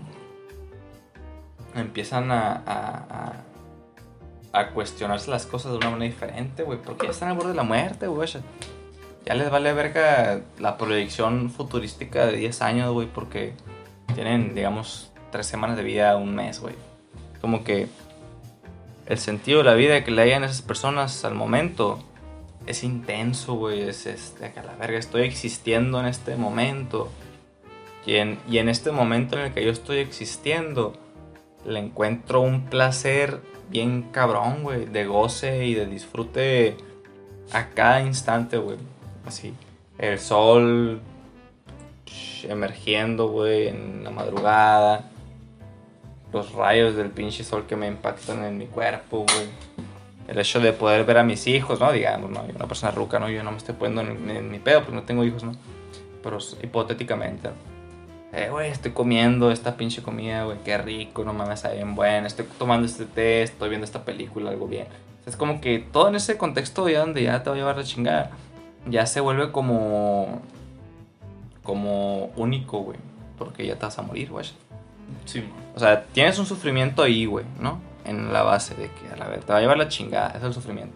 [1.73, 3.43] empiezan a,
[4.60, 7.56] a cuestionarse las cosas de una manera diferente, güey, porque ya están al borde de
[7.56, 8.30] la muerte, güey.
[9.26, 13.54] Ya les vale verga la proyección futurística de 10 años, güey, porque
[14.15, 16.76] tienen, digamos, 3 semanas de vida, un mes, güey.
[17.41, 17.88] Como que
[19.06, 22.00] el sentido de la vida que le hayan esas personas al momento
[22.65, 23.82] es intenso, güey.
[23.82, 27.10] Es, es de que a la verga estoy existiendo en este momento.
[28.06, 30.93] Y en, y en este momento en el que yo estoy existiendo,
[31.65, 34.86] le encuentro un placer bien cabrón, güey.
[34.86, 36.77] De goce y de disfrute
[37.51, 38.77] a cada instante, güey.
[39.25, 39.53] Así.
[39.97, 41.01] El sol
[42.43, 45.10] emergiendo, güey, en la madrugada.
[46.32, 49.47] Los rayos del pinche sol que me impactan en mi cuerpo, güey
[50.27, 51.91] el hecho de poder ver a mis hijos, ¿no?
[51.91, 52.43] Digamos, ¿no?
[52.43, 53.30] Una persona ruca, ¿no?
[53.30, 55.53] Yo no me estoy poniendo en, mi pedo porque no tengo hijos, ¿no?
[56.21, 57.49] Pero hipotéticamente.
[58.38, 62.28] Eh, güey, estoy comiendo esta pinche comida, güey, qué rico, no mames, está bien bueno.
[62.28, 64.86] Estoy tomando este té, estoy viendo esta película, algo bien.
[65.26, 67.84] Es como que todo en ese contexto ya donde ya te va a llevar la
[67.84, 68.30] chingada,
[68.86, 70.43] ya se vuelve como.
[71.63, 73.00] como único, güey.
[73.39, 74.45] Porque ya te vas a morir, güey.
[75.26, 75.52] Sí, man.
[75.76, 77.82] O sea, tienes un sufrimiento ahí, güey, ¿no?
[78.06, 80.43] En la base de que, a la verdad, te va a llevar la chingada, es
[80.43, 80.93] el sufrimiento.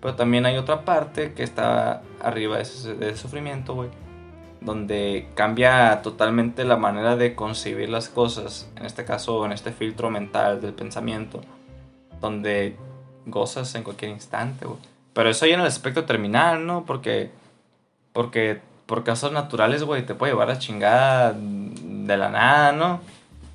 [0.00, 3.88] Pero también hay otra parte que está arriba de ese, de ese sufrimiento, güey.
[4.60, 10.10] Donde cambia totalmente la manera de concebir las cosas, en este caso en este filtro
[10.10, 11.40] mental del pensamiento,
[12.20, 12.76] donde
[13.26, 14.78] gozas en cualquier instante, güey.
[15.12, 16.84] Pero eso ya en el aspecto terminal, ¿no?
[16.84, 17.30] Porque,
[18.12, 23.00] porque por casos naturales, güey, te puede llevar a chingada de la nada, ¿no?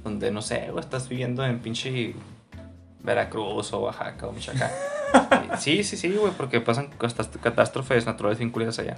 [0.04, 2.13] Donde, no sé, güey, estás viviendo en pinche
[3.04, 4.72] Veracruz o Oaxaca o Michoacán.
[5.60, 6.89] sí, sí, sí, güey, porque pasan
[7.41, 8.98] catástrofes naturales vinculadas allá.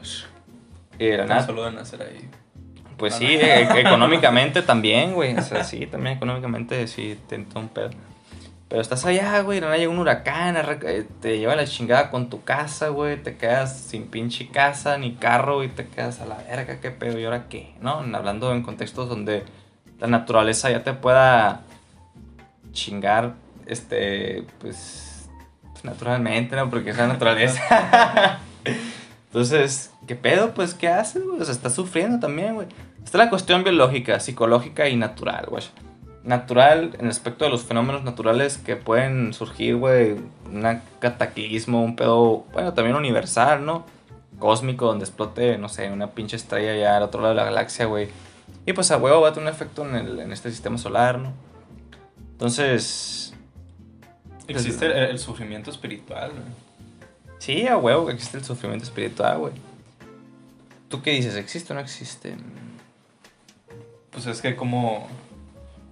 [1.00, 1.46] Y de nada.
[1.46, 2.30] Solo de nacer ahí.
[2.98, 5.36] Pues sí, e-, económicamente también, güey.
[5.38, 7.90] O sea, sí, también económicamente sí, te un pedo.
[8.70, 12.44] Pero estás allá, güey, no llega un huracán, eh, te lleva la chingada con tu
[12.44, 16.82] casa, güey, te quedas sin pinche casa ni carro y te quedas a la verga,
[16.82, 18.04] qué pedo, y ahora qué, ¿no?
[18.14, 19.46] Hablando en contextos donde
[20.02, 21.62] la naturaleza ya te pueda
[22.74, 23.36] chingar,
[23.68, 25.30] este, pues,
[25.84, 26.70] naturalmente, ¿no?
[26.70, 28.40] Porque es la naturaleza.
[29.28, 30.54] Entonces, ¿qué pedo?
[30.54, 31.42] Pues, ¿qué haces, güey?
[31.42, 32.68] O sea, estás sufriendo también, güey.
[33.04, 35.64] Está la cuestión biológica, psicológica y natural, güey
[36.28, 42.46] natural, en respecto de los fenómenos naturales que pueden surgir, güey, un cataclismo, un pedo,
[42.52, 43.86] bueno, también universal, ¿no?
[44.38, 47.86] Cósmico, donde explote, no sé, una pinche estrella ya al otro lado de la galaxia,
[47.86, 48.10] güey.
[48.66, 51.18] Y pues a huevo va a tener un efecto en, el, en este sistema solar,
[51.18, 51.32] ¿no?
[52.34, 53.34] Entonces...
[54.50, 56.67] Existe el, sufrimiento espiritual, güey.
[57.40, 59.54] Sí, a huevo existe el sufrimiento espiritual, güey.
[60.90, 61.36] ¿Tú qué dices?
[61.36, 62.36] ¿Existe o no existe?
[64.12, 65.08] Pues es que como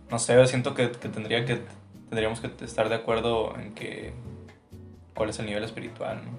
[0.09, 1.61] no sé, siento que, tendría que
[2.09, 4.13] tendríamos que estar de acuerdo en que
[5.15, 6.31] cuál es el nivel espiritual, ¿no?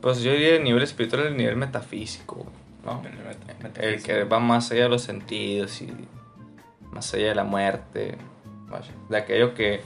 [0.00, 2.46] Pues yo diría el nivel espiritual el nivel metafísico,
[2.84, 3.02] ¿no?
[3.80, 5.92] El, que va más allá de los sentidos y
[6.90, 8.16] más allá de la muerte,
[9.08, 9.82] de aquello que,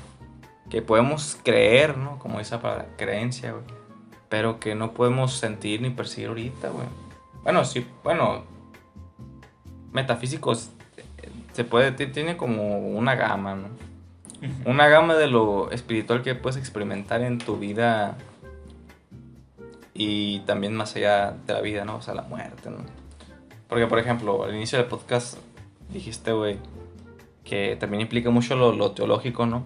[0.70, 2.18] que podemos creer, ¿no?
[2.18, 3.64] Como esa palabra, creencia, güey.
[4.34, 6.88] Pero que no podemos sentir ni percibir ahorita, güey.
[7.44, 8.42] Bueno, sí, bueno,
[9.92, 10.70] metafísicos
[11.52, 13.68] se puede, tiene como una gama, ¿no?
[14.64, 18.16] Una gama de lo espiritual que puedes experimentar en tu vida
[19.94, 21.98] y también más allá de la vida, ¿no?
[21.98, 22.78] O sea, la muerte, ¿no?
[23.68, 25.38] Porque, por ejemplo, al inicio del podcast
[25.90, 26.58] dijiste, güey,
[27.44, 29.62] que también implica mucho lo, teológico, ¿no?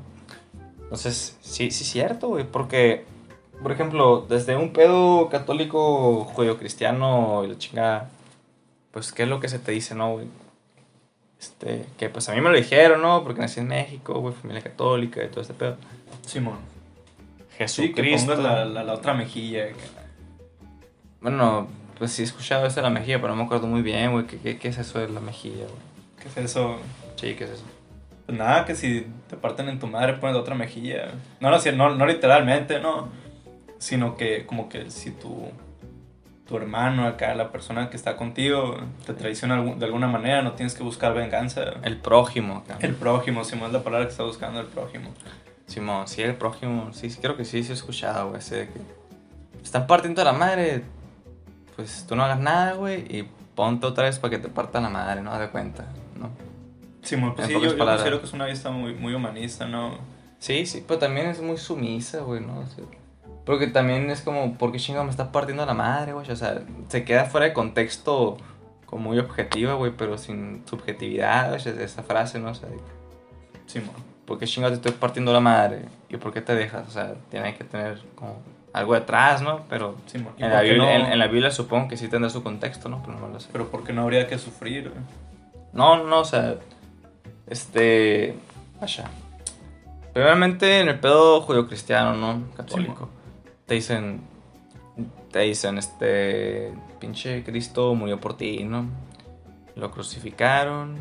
[0.83, 3.07] Entonces, sí, sí es cierto, güey, porque,
[3.63, 8.11] por ejemplo, desde un pedo católico, judío cristiano y la chingada,
[8.93, 10.27] pues, ¿qué es lo que se te dice, no, güey?
[11.41, 13.23] Este, que pues a mí me lo dijeron, ¿no?
[13.23, 15.77] Porque nací en México, güey, familia católica y todo este pedo.
[16.27, 16.59] Simón.
[17.57, 18.37] Jesucristo.
[18.37, 19.67] Sí, la, la, otra mejilla.
[21.21, 21.69] Bueno,
[21.99, 24.27] pues sí he escuchado eso de la mejilla, pero no me acuerdo muy bien, güey.
[24.27, 26.23] ¿Qué, qué, es eso de la mejilla, güey?
[26.23, 26.79] ¿Qué es eso?
[27.17, 27.65] Sí, ¿qué es eso?
[28.27, 31.13] Pues nada, que si te parten en tu madre pones otra mejilla.
[31.41, 33.09] No, no, no, no literalmente, no.
[33.79, 35.51] Sino que como que si tú
[36.49, 40.75] tu hermano acá, la persona que está contigo, te traiciona de alguna manera, no tienes
[40.75, 41.75] que buscar venganza.
[41.83, 42.79] El prójimo acá.
[42.81, 45.11] El prójimo, Simón, es la palabra que está buscando el prójimo.
[45.67, 48.69] Simón, sí, el prójimo, sí, creo que sí, sí he escuchado, güey, que
[49.63, 50.85] están partiendo la madre,
[51.77, 54.89] pues tú no hagas nada, güey, y ponte otra vez para que te partan la
[54.89, 55.85] madre, no de cuenta,
[56.19, 56.31] ¿no?
[57.03, 59.99] Simón, pues sí, yo, yo considero que es una vista muy, muy humanista, ¿no?
[60.39, 62.65] Sí, sí, pero también es muy sumisa, güey, ¿no?
[63.49, 66.31] Porque también es como, ¿por qué chingado me está partiendo la madre, güey?
[66.31, 68.37] O sea, se queda fuera de contexto
[68.85, 72.51] como muy objetiva, güey, pero sin subjetividad, güey, esa frase, ¿no?
[72.51, 72.69] O sea,
[73.65, 73.81] sí,
[74.27, 75.87] ¿por qué chingado te estoy partiendo la madre?
[76.11, 76.89] ¿Y por qué te dejas?
[76.89, 78.37] O sea, tiene que tener como
[78.75, 79.63] algo detrás, ¿no?
[79.71, 83.03] Pero sí, en, la Biblia, en, la Biblia, supongo que sí tendrá su contexto, ¿no?
[83.03, 83.49] Pero no lo sé.
[83.51, 85.01] Pero ¿por qué no habría que sufrir, güey?
[85.73, 86.57] No, no, o sea,
[87.47, 88.37] este...
[88.79, 89.05] Vaya.
[90.13, 92.43] Primeramente en el pedo judío-cristiano, ¿no?
[92.55, 93.09] Católico
[93.69, 94.23] te dicen,
[95.31, 98.87] te dicen, este, pinche Cristo murió por ti, ¿no?
[99.77, 100.97] Lo crucificaron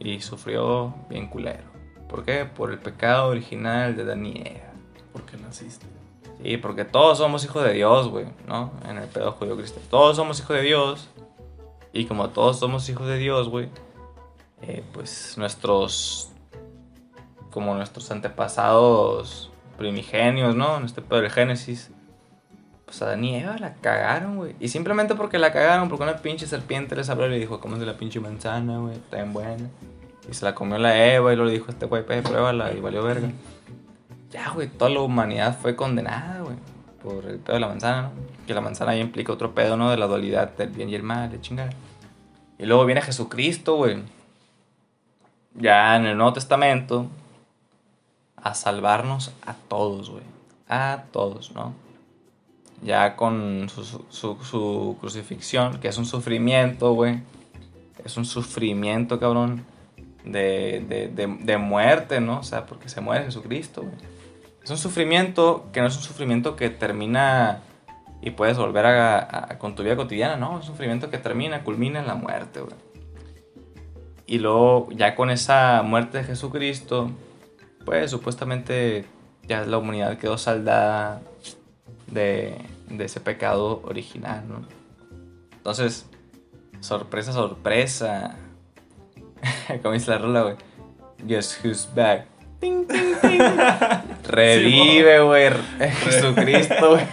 [0.00, 1.70] y sufrió bien culero.
[2.08, 2.44] ¿Por qué?
[2.44, 4.60] Por el pecado original de Daniel.
[5.12, 5.86] Porque naciste.
[6.42, 8.72] Sí, porque todos somos hijos de Dios, güey, ¿no?
[8.88, 9.86] En el pedo judío cristiano.
[9.88, 11.08] Todos somos hijos de Dios.
[11.92, 13.68] Y como todos somos hijos de Dios, güey,
[14.62, 16.32] eh, pues nuestros,
[17.52, 20.76] como nuestros antepasados primigenios, ¿no?
[20.76, 21.92] En este pedo del Génesis,
[22.90, 24.56] pues Adán y Eva la cagaron, güey.
[24.58, 27.86] Y simplemente porque la cagaron, porque una pinche serpiente les habló y le dijo, de
[27.86, 29.68] la pinche manzana, güey, está bien buena.
[30.28, 33.28] Y se la comió la Eva y le dijo, este güey, pruébala y valió verga.
[34.32, 36.56] Ya, güey, toda la humanidad fue condenada, güey,
[37.00, 38.10] por el pedo de la manzana, ¿no?
[38.44, 39.88] Que la manzana ya implica otro pedo, ¿no?
[39.88, 41.70] De la dualidad del bien y el mal, de chingada.
[42.58, 44.02] Y luego viene Jesucristo, güey.
[45.54, 47.06] Ya en el Nuevo Testamento,
[48.34, 50.24] a salvarnos a todos, güey.
[50.68, 51.72] A todos, ¿no?
[52.82, 57.20] Ya con su, su, crucifixión, que es un sufrimiento, güey,
[58.04, 59.64] es un sufrimiento, cabrón,
[60.24, 62.38] de, de, de, de muerte, ¿no?
[62.38, 63.94] O sea, porque se muere Jesucristo, güey.
[64.62, 67.62] Es un sufrimiento que no es un sufrimiento que termina
[68.22, 70.58] y puedes volver a, con tu vida cotidiana, ¿no?
[70.58, 72.74] Es un sufrimiento que termina, culmina en la muerte, güey.
[74.26, 77.10] Y luego, ya con esa muerte de Jesucristo,
[77.84, 79.06] pues supuestamente
[79.48, 81.22] ya la humanidad quedó saldada
[82.10, 82.56] de,
[82.88, 84.66] de ese pecado original, ¿no?
[85.56, 86.06] Entonces,
[86.80, 88.36] sorpresa, sorpresa.
[89.82, 90.56] Como dice la rola, güey.
[91.24, 92.26] Guess who's back.
[92.60, 93.40] Ting, ting, ting.
[94.28, 95.50] Revive, güey.
[95.78, 97.06] Jesucristo, güey.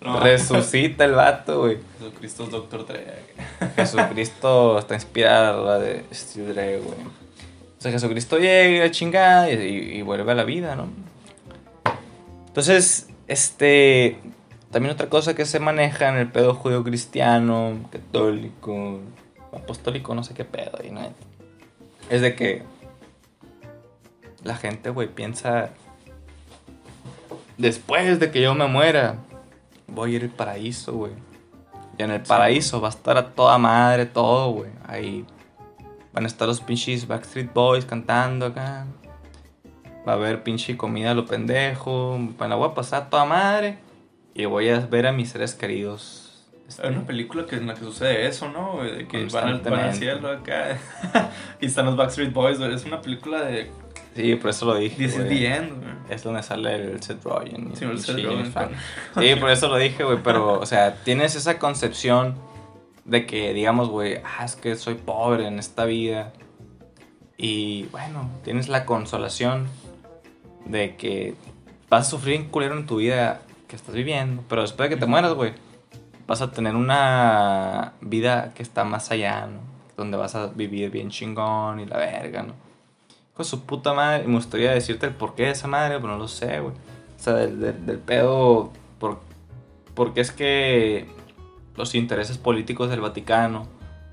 [0.22, 1.78] Resucita el vato, güey.
[1.98, 3.06] Jesucristo es Doctor Dre.
[3.76, 6.98] Jesucristo está inspirado la de Steve Dre, güey.
[6.98, 10.88] O sea, Jesucristo llega, chingada, y, y vuelve a la vida, ¿no?
[12.48, 14.18] Entonces, este.
[14.70, 19.00] También otra cosa que se maneja en el pedo judío cristiano, católico,
[19.52, 21.00] apostólico, no sé qué pedo, y no
[22.08, 22.62] es de que
[24.44, 25.70] la gente, güey, piensa
[27.56, 29.16] después de que yo me muera,
[29.86, 31.12] voy a ir al paraíso, güey.
[31.98, 34.70] Y en el paraíso va a estar a toda madre todo, güey.
[34.86, 35.24] Ahí
[36.12, 38.86] van a estar los pinches Backstreet Boys cantando acá.
[40.06, 42.18] Va a haber pinche comida a lo pendejo.
[42.38, 43.78] Bueno, voy a pasar a toda madre.
[44.34, 46.18] Y voy a ver a mis seres queridos.
[46.82, 48.82] Hay una película que, en la que sucede eso, ¿no?
[48.82, 50.78] De que van al, van al cielo acá.
[51.60, 52.74] y están los Backstreet Boys, güey.
[52.74, 53.70] Es una película de
[54.14, 54.96] Sí, por eso lo dije.
[54.96, 55.92] This is the end, güey.
[56.10, 57.74] Es donde sale el Seth Rogen.
[57.74, 58.52] Sí, el Seth Rogen.
[59.18, 60.18] Sí, por eso lo dije, güey.
[60.22, 62.34] Pero, o sea, tienes esa concepción
[63.04, 66.32] de que, digamos, güey, ah, es que soy pobre en esta vida.
[67.38, 69.66] Y, bueno, tienes la consolación
[70.64, 71.34] de que
[71.88, 74.42] vas a sufrir un culero en tu vida que estás viviendo.
[74.48, 75.52] Pero después de que te mueras, güey,
[76.26, 79.60] vas a tener una vida que está más allá, ¿no?
[79.96, 82.54] Donde vas a vivir bien chingón y la verga, ¿no?
[83.34, 84.24] con su puta madre.
[84.24, 86.74] Y me gustaría decirte el porqué de esa madre, pero no lo sé, güey.
[86.74, 88.72] O sea, del, del, pedo.
[88.98, 89.20] Por,
[89.94, 91.06] porque es que
[91.76, 93.66] los intereses políticos del Vaticano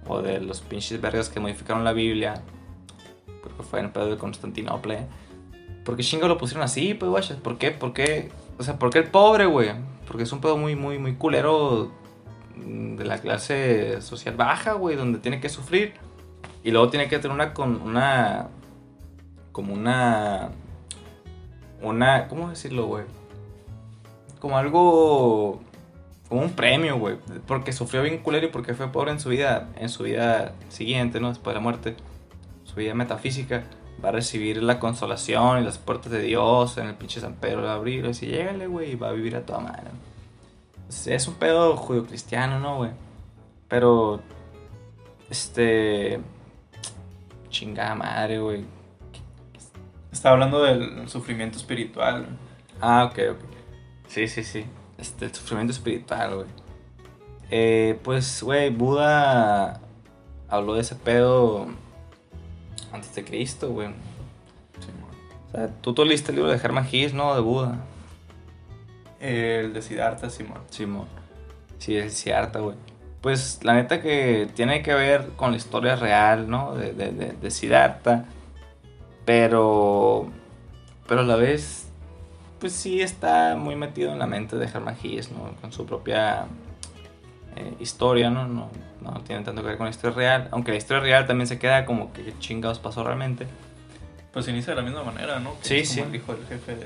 [0.07, 2.41] o de los pinches vergas que modificaron la Biblia,
[3.43, 5.05] porque fue en el pedo de Constantinopla.
[5.83, 7.41] ¿Por qué chingo lo pusieron así, pues, güey?
[7.41, 7.71] ¿Por qué?
[7.71, 8.29] ¿Por qué?
[8.57, 9.71] O sea, ¿por qué el pobre, güey?
[10.07, 11.91] Porque es un pedo muy, muy, muy culero
[12.55, 15.93] de la clase social baja, güey, donde tiene que sufrir.
[16.63, 18.49] Y luego tiene que tener una, con, una
[19.51, 20.51] como una.
[21.81, 22.27] Una.
[22.27, 23.03] ¿Cómo decirlo, güey?
[24.39, 25.61] Como algo.
[26.27, 27.17] Como un premio, güey.
[27.47, 29.69] Porque sufrió bien culero y porque fue pobre en su vida.
[29.77, 31.29] En su vida siguiente, ¿no?
[31.29, 31.95] Después de la muerte.
[32.63, 33.63] Su vida metafísica.
[34.03, 37.63] Va a recibir la consolación y las puertas de Dios en el pinche San Pedro
[37.63, 38.05] de Abril.
[38.05, 39.91] Y dice, llégale, güey, va a vivir a toda madre.
[41.05, 42.91] Es un pedo judío-cristiano, ¿no, güey?
[43.67, 44.21] Pero.
[45.29, 46.19] Este.
[47.49, 48.63] Chingada madre, güey
[50.11, 52.27] Estaba hablando del sufrimiento espiritual.
[52.81, 53.37] Ah, ok, ok.
[54.07, 54.65] Sí, sí, sí.
[54.97, 56.47] Este, el sufrimiento espiritual, güey.
[57.51, 59.81] Eh, pues, güey, Buda
[60.47, 61.67] habló de ese pedo
[62.91, 63.89] antes de Cristo, güey.
[64.79, 64.87] Sí,
[65.47, 67.35] o sea, tú, tú leíste el libro de Hermann Hesse, ¿no?
[67.35, 67.79] De Buda.
[69.19, 70.61] El de Siddhartha, Simón.
[70.69, 71.07] Simón.
[71.77, 72.75] Sí, es Siddhartha, güey.
[73.21, 76.75] Pues la neta que tiene que ver con la historia real, ¿no?
[76.75, 78.25] De, de, de, de Siddhartha
[79.29, 80.25] pero,
[81.07, 81.87] pero a la vez,
[82.59, 85.53] pues sí está muy metido en la mente de Hermann Hesse, ¿no?
[85.61, 86.47] Con su propia
[87.55, 88.47] eh, historia, ¿no?
[88.47, 88.71] ¿no?
[89.01, 90.47] No tiene tanto que ver con la historia real.
[90.51, 93.47] Aunque la historia real también se queda como que chingados pasó realmente.
[94.33, 95.55] Pues inicia de la misma manera, ¿no?
[95.61, 96.01] sí, sí.
[96.01, 96.85] el hijo del jefe de,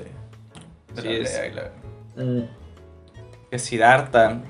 [0.94, 2.48] de sí, la es, la...
[3.50, 4.40] Que Siddhartha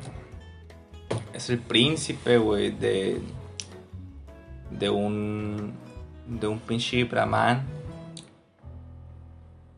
[1.33, 3.21] es el príncipe, güey, de,
[4.71, 5.75] de un,
[6.29, 7.67] de un pinche brahman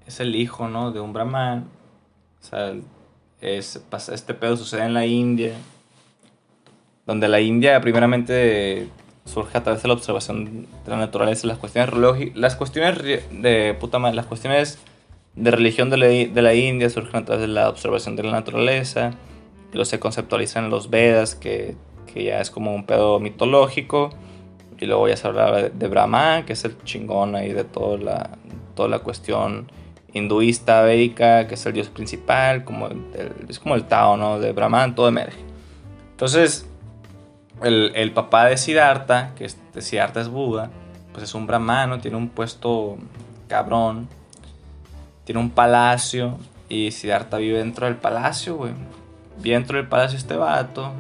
[0.07, 0.93] es el hijo, ¿no?
[0.93, 1.69] De un brahman.
[2.41, 2.75] O sea,
[3.41, 3.83] es,
[4.13, 5.55] este pedo sucede en la India.
[7.07, 8.89] Donde la India primeramente
[9.25, 12.99] surge a través de la observación de la naturaleza, las cuestiones las cuestiones
[13.31, 14.79] de puta madre, las cuestiones
[15.35, 18.33] de religión de la, de la, India surgen a través de la observación de la
[18.33, 19.13] naturaleza,
[19.73, 21.77] luego se conceptualizan los Vedas, que,
[22.13, 24.11] que, ya es como un pedo mitológico,
[24.79, 28.31] y luego ya se habla de, Brahma, que es el chingón ahí de toda la,
[28.75, 29.71] toda la cuestión
[30.13, 32.89] hinduista, védica, que es el dios principal, como
[33.49, 34.39] es como el Tao, ¿no?
[34.41, 35.41] De Brahman, todo emerge.
[36.13, 36.67] Entonces,
[37.63, 40.71] el, papá de Siddhartha, que es, de Siddhartha es Buda,
[41.13, 42.97] pues es un brahmano, tiene un puesto
[43.49, 44.09] cabrón,
[45.25, 46.39] tiene un palacio
[46.69, 48.73] y Siddhartha vive dentro del palacio, güey.
[49.39, 50.93] Vive dentro del palacio este vato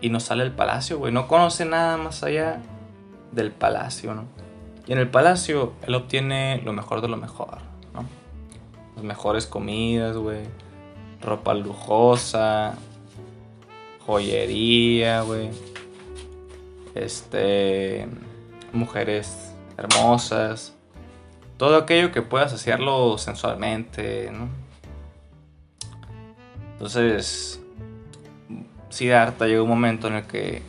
[0.00, 1.12] y no sale del palacio, güey.
[1.12, 2.60] No conoce nada más allá
[3.32, 4.24] del palacio, ¿no?
[4.86, 7.58] Y en el palacio él obtiene lo mejor de lo mejor,
[7.94, 8.04] ¿no?
[8.96, 10.42] Las mejores comidas, güey.
[11.22, 12.74] Ropa lujosa.
[14.06, 15.50] Joyería, güey.
[16.94, 18.06] Este.
[18.72, 20.74] Mujeres hermosas.
[21.56, 24.48] Todo aquello que pueda saciarlo sensualmente, ¿no?
[26.72, 27.60] Entonces.
[28.90, 30.62] Siddhartha llega un momento en el que.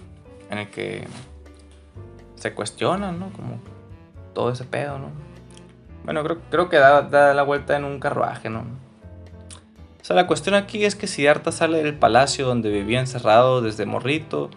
[0.49, 1.07] En el que.
[2.35, 3.31] Se cuestiona, ¿no?
[3.31, 3.59] Como
[4.33, 5.09] todo ese pedo, ¿no?
[6.03, 8.59] Bueno, creo, creo que da, da, la vuelta en un carruaje, ¿no?
[8.59, 13.87] O sea, la cuestión aquí es que Siddhartha sale del palacio donde vivía encerrado desde
[13.87, 14.51] morrito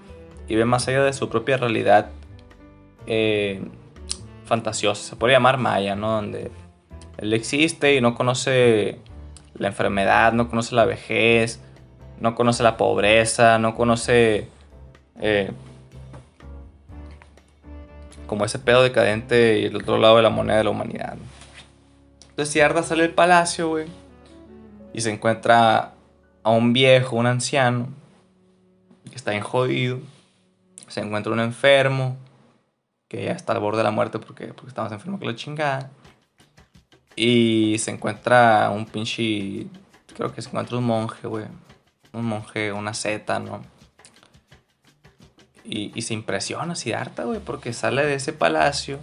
[0.48, 2.10] y ve más allá de su propia realidad
[3.06, 3.62] eh,
[4.44, 6.10] fantasiosa, se puede llamar Maya, ¿no?
[6.12, 6.50] Donde
[7.18, 8.98] él existe y no conoce
[9.54, 11.60] la enfermedad, no conoce la vejez,
[12.20, 14.48] no conoce la pobreza, no conoce
[15.20, 15.50] eh,
[18.26, 21.16] como ese pedo decadente y el otro lado de la moneda de la humanidad.
[22.30, 23.86] Entonces Siddhartha sale del palacio, güey,
[24.92, 25.92] y se encuentra
[26.42, 27.88] a un viejo, un anciano,
[29.10, 29.98] que está bien jodido.
[30.88, 32.16] Se encuentra un enfermo,
[33.08, 35.34] que ya está al borde de la muerte porque, porque está más enfermo que la
[35.34, 35.90] chingada.
[37.16, 39.66] Y se encuentra un pinche.
[40.14, 41.46] Creo que se encuentra un monje, güey.
[42.12, 43.62] Un monje, una seta, ¿no?
[45.64, 49.00] Y, y se impresiona harta, güey, porque sale de ese palacio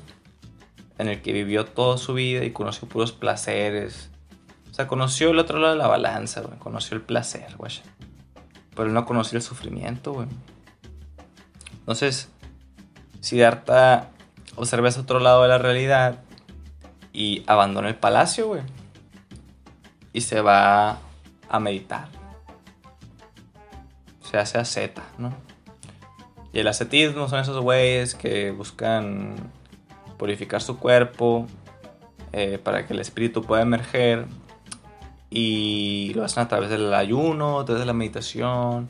[0.98, 4.10] en el que vivió toda su vida y conoció puros placeres.
[4.72, 6.58] O sea, conoció el otro lado de la balanza, güey.
[6.58, 7.72] Conoció el placer, güey.
[8.76, 10.28] Pero no conoció el sufrimiento, güey.
[11.86, 12.30] Entonces,
[13.22, 14.10] Siddhartha
[14.56, 16.24] observa ese otro lado de la realidad
[17.14, 18.64] y abandona el palacio, güey.
[20.12, 20.98] Y se va
[21.48, 22.08] a meditar.
[24.24, 25.32] Se hace asceta, ¿no?
[26.54, 29.36] Y el ascetismo son esos güeyes que buscan
[30.18, 31.46] purificar su cuerpo
[32.32, 34.26] eh, para que el espíritu pueda emerger.
[35.30, 38.90] Y lo hacen a través del ayuno, a través de la meditación,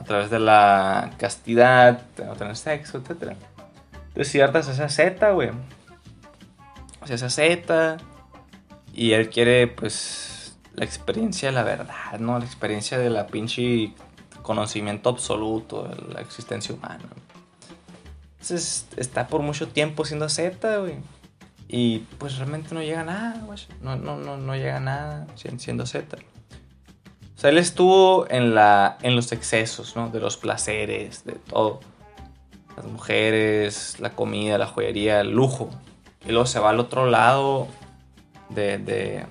[0.00, 3.36] a través de la castidad, no tener sexo, etc.
[4.08, 5.50] Entonces Siddhartha se hace asceta, güey.
[7.04, 7.98] Se hace asceta.
[8.94, 12.38] Y él quiere, pues, la experiencia de la verdad, ¿no?
[12.38, 13.92] La experiencia de la pinche
[14.42, 17.04] conocimiento absoluto de la existencia humana.
[18.32, 20.96] Entonces está por mucho tiempo siendo Z, güey.
[21.68, 23.58] Y pues realmente no llega a nada, güey.
[23.82, 26.16] No, no, no, no llega a nada siendo Z.
[27.40, 30.10] Sea, él estuvo en, la, en los excesos, ¿no?
[30.10, 31.80] De los placeres, de todo.
[32.76, 35.70] Las mujeres, la comida, la joyería, el lujo.
[36.26, 37.66] Y luego se va al otro lado
[38.50, 39.24] de,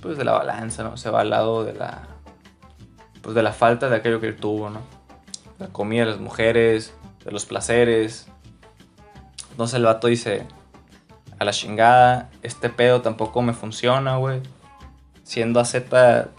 [0.00, 0.96] pues de la balanza, ¿no?
[0.96, 2.08] Se va al lado de la,
[3.20, 4.80] pues de la falta de aquello que él tuvo, ¿no?
[5.58, 6.94] La comida, las mujeres,
[7.26, 8.26] de los placeres.
[9.50, 10.46] Entonces el vato dice,
[11.38, 14.40] a la chingada, este pedo tampoco me funciona, güey.
[15.24, 16.30] Siendo a Z,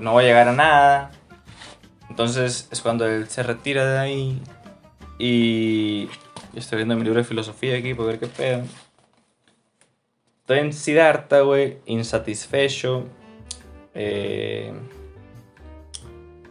[0.00, 1.10] no voy a llegar a nada.
[2.08, 4.42] Entonces es cuando él se retira de ahí
[5.18, 6.08] y
[6.54, 8.62] estoy viendo mi libro de filosofía aquí para ver qué pedo.
[10.40, 13.04] Estoy en Siddhartha, güey, insatisfecho.
[13.94, 14.72] Eh,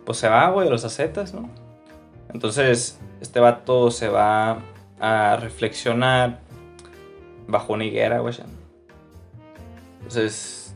[0.06, 1.50] pues se va, güey, de los acetas, ¿no?
[2.34, 4.60] Entonces, este vato se va
[5.00, 6.40] a reflexionar
[7.48, 8.36] bajo una higuera, güey.
[9.98, 10.67] Entonces,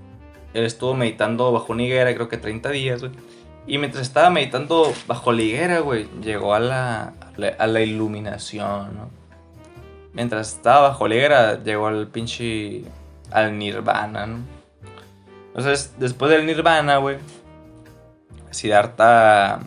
[0.53, 3.11] él estuvo meditando bajo una higuera, creo que 30 días, güey.
[3.67, 7.13] Y mientras estaba meditando bajo la higuera, güey, llegó a la,
[7.57, 9.09] a la iluminación, ¿no?
[10.13, 12.83] Mientras estaba bajo la higuera, llegó al pinche.
[13.31, 14.39] al nirvana, ¿no?
[15.47, 17.17] Entonces, después del nirvana, güey,
[18.49, 19.59] Siddhartha,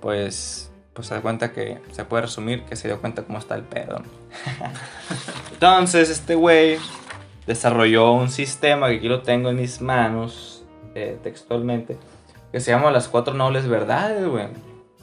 [0.00, 3.54] pues, pues se da cuenta que se puede resumir que se dio cuenta cómo está
[3.54, 4.02] el pedo.
[5.52, 6.78] Entonces, este güey
[7.48, 11.96] desarrolló un sistema que aquí lo tengo en mis manos, eh, textualmente,
[12.52, 14.48] que se llama las cuatro nobles verdades, güey.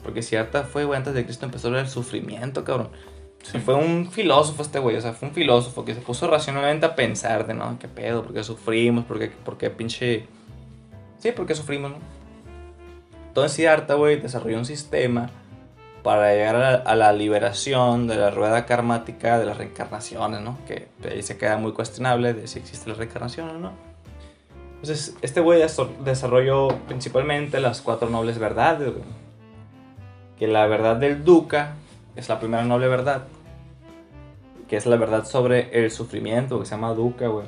[0.04, 2.90] Porque Siddhartha fue, güey, antes de Cristo empezó el sufrimiento, cabrón.
[3.64, 6.94] Fue un filósofo este güey, o sea, fue un filósofo que se puso racionalmente a
[6.94, 10.26] pensar de, no, qué pedo, por qué sufrimos, por qué, por qué pinche...
[11.18, 11.98] Sí, por qué sufrimos, ¿no?
[13.26, 15.30] Entonces Siddhartha, güey, desarrolló un sistema
[16.06, 20.56] para llegar a la, liberación de la rueda karmática de las reencarnaciones, ¿no?
[20.64, 23.72] Que ahí se queda muy cuestionable de si existe la reencarnación o no.
[24.76, 25.60] Entonces, este güey
[26.04, 28.92] desarrolló principalmente las cuatro nobles verdades.
[30.38, 31.74] Que la verdad del dukkha
[32.14, 33.24] es la primera noble verdad
[34.68, 37.46] que es la verdad sobre el sufrimiento, que se llama Dukkha, güey.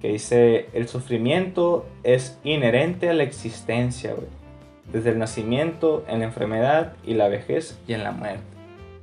[0.00, 4.45] Que dice, el sufrimiento es inherente a la existencia, güey.
[4.92, 8.42] Desde el nacimiento, en la enfermedad y la vejez y en la muerte.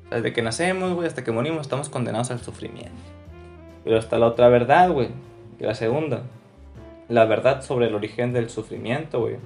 [0.09, 2.91] desde que nacemos, güey, hasta que morimos, estamos condenados al sufrimiento.
[3.83, 5.09] Pero está la otra verdad, güey,
[5.59, 6.23] la segunda.
[7.09, 9.37] La verdad sobre el origen del sufrimiento, güey.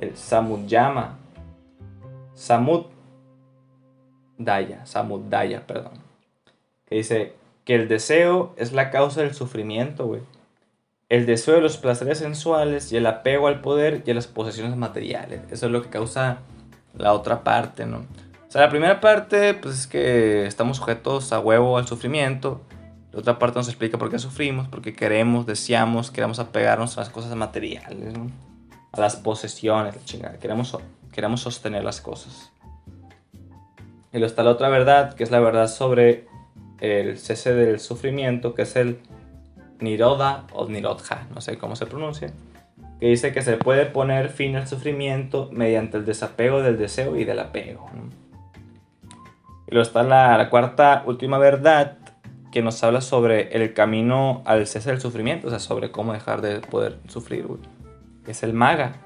[0.00, 1.18] El Samudjama.
[2.34, 2.86] Samud
[4.38, 5.92] Daya, Samudaya, perdón.
[6.86, 7.32] Que dice
[7.64, 10.22] que el deseo es la causa del sufrimiento, güey.
[11.12, 14.78] El deseo de los placeres sensuales y el apego al poder y a las posesiones
[14.78, 15.42] materiales.
[15.50, 16.38] Eso es lo que causa
[16.96, 17.98] la otra parte, ¿no?
[17.98, 22.62] O sea, la primera parte, pues es que estamos sujetos a huevo al sufrimiento.
[23.12, 27.10] La otra parte nos explica por qué sufrimos, porque queremos, deseamos, queremos apegarnos a las
[27.10, 28.30] cosas materiales, ¿no?
[28.92, 30.38] A las posesiones, la chingada.
[30.38, 30.78] Queremos,
[31.12, 32.50] queremos sostener las cosas.
[34.14, 36.24] Y luego está la otra verdad, que es la verdad sobre
[36.80, 38.98] el cese del sufrimiento, que es el
[39.82, 42.32] Niroda o Nirodha, no sé cómo se pronuncia,
[43.00, 47.24] que dice que se puede poner fin al sufrimiento mediante el desapego del deseo y
[47.24, 47.90] del apego.
[49.66, 51.98] Y luego está la, cuarta, última verdad
[52.52, 56.42] que nos habla sobre el camino al cese del sufrimiento, o sea, sobre cómo dejar
[56.42, 57.46] de poder sufrir,
[58.26, 58.96] Es el maga.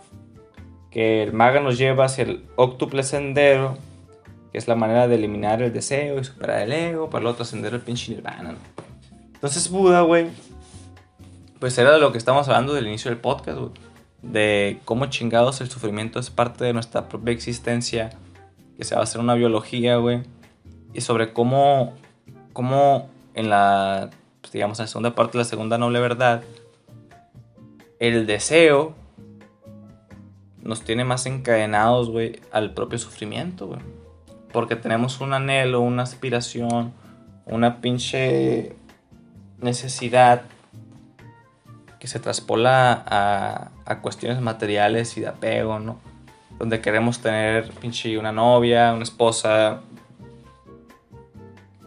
[0.91, 3.79] Que el maga nos lleva hacia el octuple sendero,
[4.51, 7.73] que es la manera de eliminar el deseo y superar el ego, para luego trascender
[7.73, 8.57] el pinche nirvana.
[9.35, 10.27] Entonces, Buda, güey,
[11.59, 13.71] pues era de lo que estamos hablando del inicio del podcast, güey.
[14.23, 18.11] De cómo chingados el sufrimiento es parte de nuestra propia existencia,
[18.77, 20.23] que se va a hacer una biología, güey
[20.97, 21.93] y sobre cómo,
[22.55, 24.09] cómo en la,
[24.41, 26.43] pues, digamos, la segunda parte la segunda noble verdad,
[27.99, 28.95] el deseo
[30.63, 33.81] nos tiene más encadenados, güey, al propio sufrimiento, güey.
[34.55, 36.95] Porque tenemos un anhelo, una aspiración,
[37.45, 38.75] una pinche
[39.61, 40.45] necesidad
[42.07, 45.99] se traspola a, a cuestiones materiales y de apego, ¿no?
[46.59, 49.81] Donde queremos tener pinche una novia, una esposa,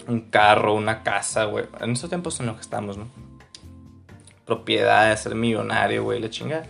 [0.09, 1.65] un carro, una casa, güey.
[1.79, 3.07] En esos tiempos en los que estamos, ¿no?
[4.45, 6.65] Propiedades, ser millonario, güey, la chingada.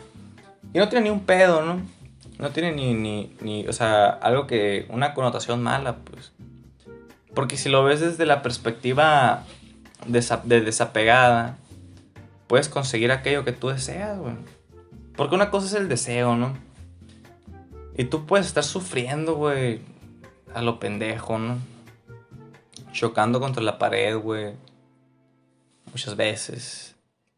[0.73, 1.81] Y no tiene ni un pedo, ¿no?
[2.37, 6.31] No tiene ni, ni, ni, o sea, algo que, una connotación mala, pues.
[7.33, 9.43] Porque si lo ves desde la perspectiva
[10.05, 11.57] de desapegada,
[12.49, 14.33] puedes conseguir aquello que tú deseas, güey.
[15.15, 16.53] Porque una cosa es el deseo, ¿no?
[17.95, 19.79] Y tú puedes estar sufriendo, güey,
[20.53, 21.57] a lo pendejo, ¿no?
[22.91, 24.53] chocando contra la pared, güey.
[25.91, 26.95] Muchas veces.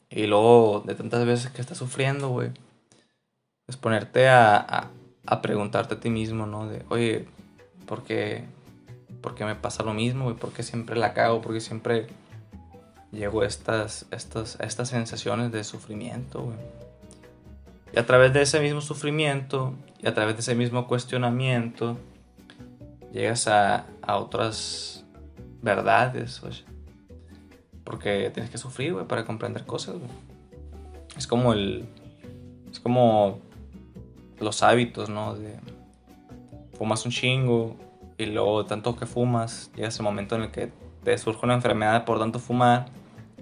[0.10, 2.52] Y luego, de tantas veces que estás sufriendo, güey.
[3.68, 4.90] Es ponerte a,
[5.26, 6.68] a, preguntarte a ti mismo, ¿no?
[6.68, 7.28] De, oye,
[7.86, 8.46] ¿por qué,
[9.22, 10.36] ¿por qué me pasa lo mismo, güey?
[10.36, 11.42] ¿Por qué siempre la cago?
[11.42, 12.08] ¿Por qué siempre
[13.12, 16.58] llego a estas, estas, estas sensaciones de sufrimiento, güey?
[17.94, 21.98] Y a través de ese mismo sufrimiento y a través de ese mismo cuestionamiento,
[23.12, 25.04] llegas a, a otras
[25.62, 26.42] verdades,
[27.84, 29.96] Porque tienes que sufrir, güey, para comprender cosas,
[31.18, 31.86] Es como el.
[32.72, 33.40] Es como
[34.40, 35.36] los hábitos, ¿no?
[36.78, 37.76] Fumas un chingo
[38.18, 40.72] y luego tanto que fumas, llega ese momento en el que
[41.04, 42.86] te surge una enfermedad por tanto fumar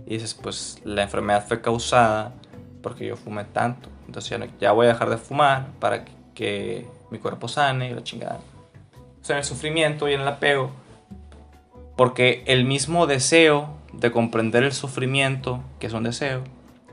[0.10, 2.34] y dices, pues la enfermedad fue causada
[2.82, 3.88] porque yo fumé tanto.
[4.08, 6.04] Entonces ya, ya voy a dejar de fumar para
[6.34, 8.40] que, mi cuerpo sane y la chingada.
[9.22, 10.72] O sea, en el sufrimiento y en el apego
[12.00, 16.46] porque el mismo deseo de comprender el sufrimiento, que es un deseo,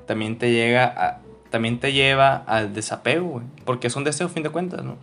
[0.05, 3.41] también te, llega a, también te lleva al desapego.
[3.65, 4.97] Porque es un deseo, fin de cuentas, ¿no?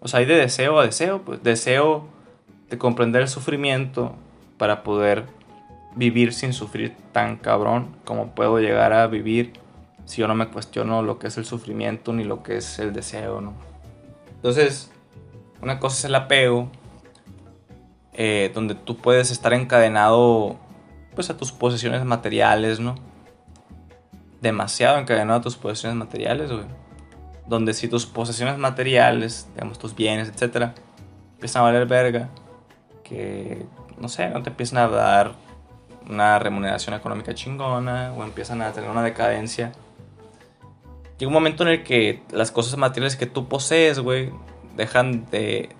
[0.00, 1.42] O sea, hay de deseo a deseo, pues.
[1.42, 2.08] Deseo
[2.70, 4.14] de comprender el sufrimiento
[4.56, 5.26] para poder
[5.96, 9.52] vivir sin sufrir tan cabrón como puedo llegar a vivir
[10.04, 12.92] si yo no me cuestiono lo que es el sufrimiento ni lo que es el
[12.92, 13.54] deseo, ¿no?
[14.36, 14.90] Entonces,
[15.62, 16.68] una cosa es el apego
[18.12, 20.56] eh, donde tú puedes estar encadenado
[21.14, 22.96] pues a tus posesiones materiales, ¿no?
[24.40, 26.50] Demasiado encadenado a tus posesiones materiales.
[27.46, 30.74] Donde si tus posesiones materiales, digamos tus bienes, etcétera,
[31.34, 32.28] empiezan a valer verga,
[33.02, 33.66] que
[33.98, 35.32] no sé, no te empiezan a dar
[36.08, 39.72] una remuneración económica chingona o empiezan a tener una decadencia.
[41.18, 44.30] Llega un momento en el que las cosas materiales que tú posees, güey,
[44.76, 45.70] dejan de,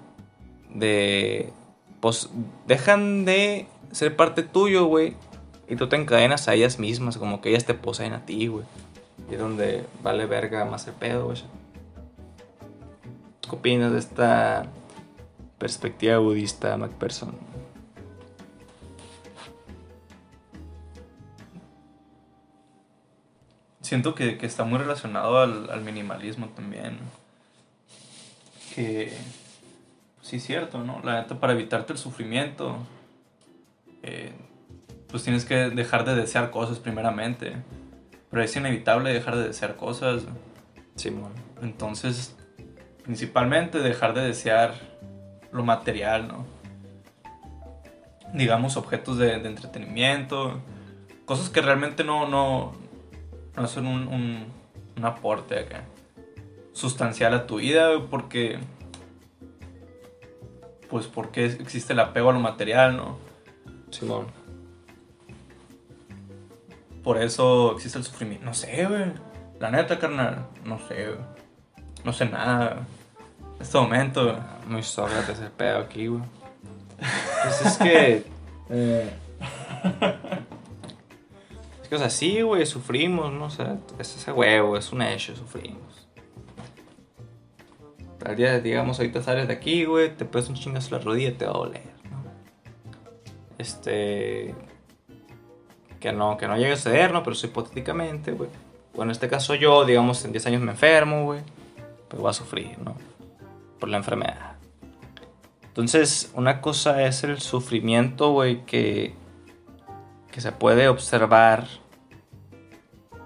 [0.70, 1.52] de
[2.00, 2.30] pues
[2.66, 5.16] dejan de ser parte tuyo, güey.
[5.68, 8.64] Y tú te encadenas a ellas mismas, como que ellas te poseen a ti, güey.
[9.30, 11.42] Y es donde vale verga más el pedo, güey.
[13.40, 14.66] ¿Qué opinas de esta
[15.58, 17.34] perspectiva budista, MacPherson?
[23.84, 26.98] Siento que, está muy relacionado al, al minimalismo también.
[28.74, 29.12] que
[30.22, 31.02] sí es cierto, ¿no?
[31.04, 32.78] La neta, para evitarte el sufrimiento,
[34.02, 34.32] eh,
[35.08, 37.56] pues tienes que dejar de desear cosas primeramente.
[38.30, 40.22] Pero es inevitable dejar de desear cosas.
[40.94, 41.34] Sí, bueno.
[41.60, 42.34] Entonces,
[43.02, 44.72] principalmente dejar de desear
[45.52, 46.46] lo material, ¿no?
[48.32, 50.62] Digamos, objetos de, de entretenimiento,
[51.26, 52.82] cosas que realmente no, no,
[53.56, 54.46] no son un, un,
[54.96, 55.84] un aporte acá
[56.72, 58.58] sustancial a tu vida, porque
[60.90, 63.18] pues porque existe el apego a lo material, ¿no?
[63.90, 64.26] Simón.
[67.02, 68.44] Por eso existe el sufrimiento.
[68.44, 69.12] No sé, güey.
[69.60, 70.46] La neta, carnal.
[70.64, 71.18] No sé, güey.
[72.04, 72.86] No sé nada.
[73.56, 74.36] En este momento, güey.
[74.66, 76.22] Muy de ese pedo aquí, güey.
[77.42, 78.24] Pues es que.
[78.70, 79.10] Eh,
[82.02, 83.46] que, o güey, sufrimos, ¿no?
[83.46, 86.08] O sea, es ese huevo, es un hecho, sufrimos.
[88.24, 91.28] Al día, digamos, ahorita sales de aquí, güey, te pones un chingazo en la rodilla
[91.28, 92.24] y te va a doler, ¿no?
[93.58, 94.54] Este.
[96.00, 97.22] Que no, que no llegue a suceder, ¿no?
[97.22, 98.48] Pero eso hipotéticamente, güey.
[98.94, 101.40] Bueno, en este caso yo, digamos, en 10 años me enfermo, güey.
[102.08, 102.96] Pero voy a sufrir, ¿no?
[103.78, 104.56] Por la enfermedad.
[105.64, 109.14] Entonces, una cosa es el sufrimiento, güey, que,
[110.30, 111.66] que se puede observar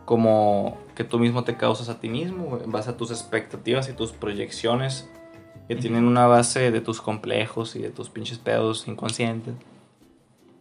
[0.09, 3.93] como que tú mismo te causas a ti mismo, en base a tus expectativas y
[3.93, 5.07] tus proyecciones
[5.69, 9.55] que tienen una base de tus complejos y de tus pinches pedos inconscientes.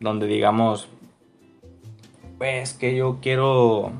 [0.02, 0.90] Donde digamos,
[2.38, 3.94] pues que yo quiero.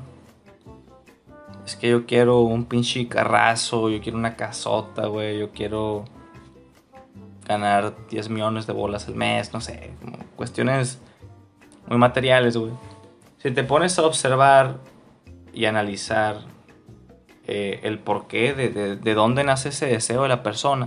[1.64, 6.04] Es que yo quiero un pinche carrazo, yo quiero una casota, güey, yo quiero
[7.46, 11.00] ganar 10 millones de bolas al mes, no sé, como cuestiones
[11.86, 12.72] muy materiales, güey.
[13.38, 14.76] Si te pones a observar
[15.58, 16.42] y analizar
[17.48, 20.86] eh, el porqué de, de, dónde nace ese deseo de la persona.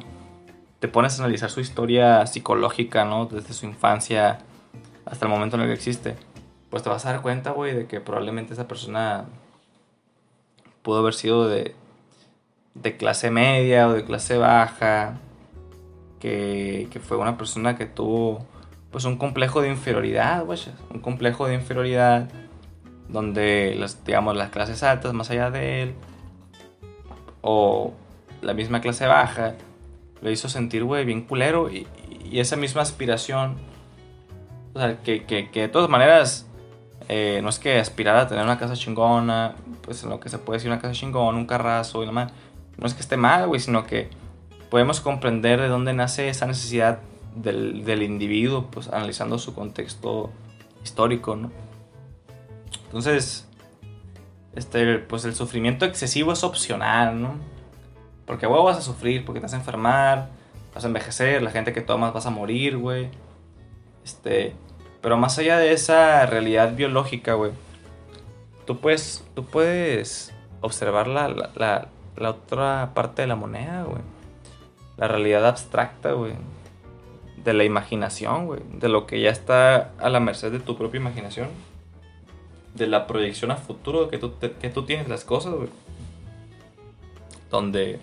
[0.79, 3.25] Te pones a analizar su historia psicológica, ¿no?
[3.25, 4.37] Desde su infancia
[5.03, 6.15] hasta el momento en el que existe.
[6.69, 9.25] Pues te vas a dar cuenta, güey, de que probablemente esa persona
[10.83, 11.75] pudo haber sido de,
[12.73, 15.19] de clase media o de clase baja.
[16.21, 18.45] Que, que fue una persona que tuvo
[18.89, 20.59] pues un complejo de inferioridad, güey.
[20.93, 22.29] Un complejo de inferioridad
[23.11, 25.95] donde las, digamos, las clases altas más allá de él,
[27.41, 27.93] o
[28.41, 29.55] la misma clase baja,
[30.21, 31.87] le hizo sentir, güey, bien culero, y,
[32.31, 33.57] esa misma aspiración,
[34.73, 36.47] o sea, que, que, de todas maneras,
[37.09, 40.57] eh, no es que aspirara a tener una casa chingona, pues lo que se puede
[40.57, 42.31] decir una casa chingona, un carrazo y demás,
[42.77, 44.09] no es que esté mal, güey, sino que
[44.69, 46.99] podemos comprender de dónde nace esa necesidad
[47.35, 50.31] del, del individuo, pues analizando su contexto
[50.83, 51.51] histórico, ¿no?
[52.91, 53.47] Entonces,
[54.53, 57.35] este, pues el sufrimiento excesivo es opcional, ¿no?
[58.25, 60.27] Porque, güey, vas a sufrir, porque te vas a enfermar,
[60.75, 63.07] vas a envejecer, la gente que tomas vas a morir, güey.
[64.03, 64.53] Este,
[65.01, 67.53] pero más allá de esa realidad biológica, güey,
[68.65, 71.87] tú puedes, tú puedes observar la, la,
[72.17, 74.01] la otra parte de la moneda, güey.
[74.97, 76.33] La realidad abstracta, güey.
[77.37, 78.59] De la imaginación, güey.
[78.73, 81.47] De lo que ya está a la merced de tu propia imaginación
[82.73, 85.55] de la proyección a futuro que tú, que tú tienes las cosas.
[87.49, 87.99] Donde.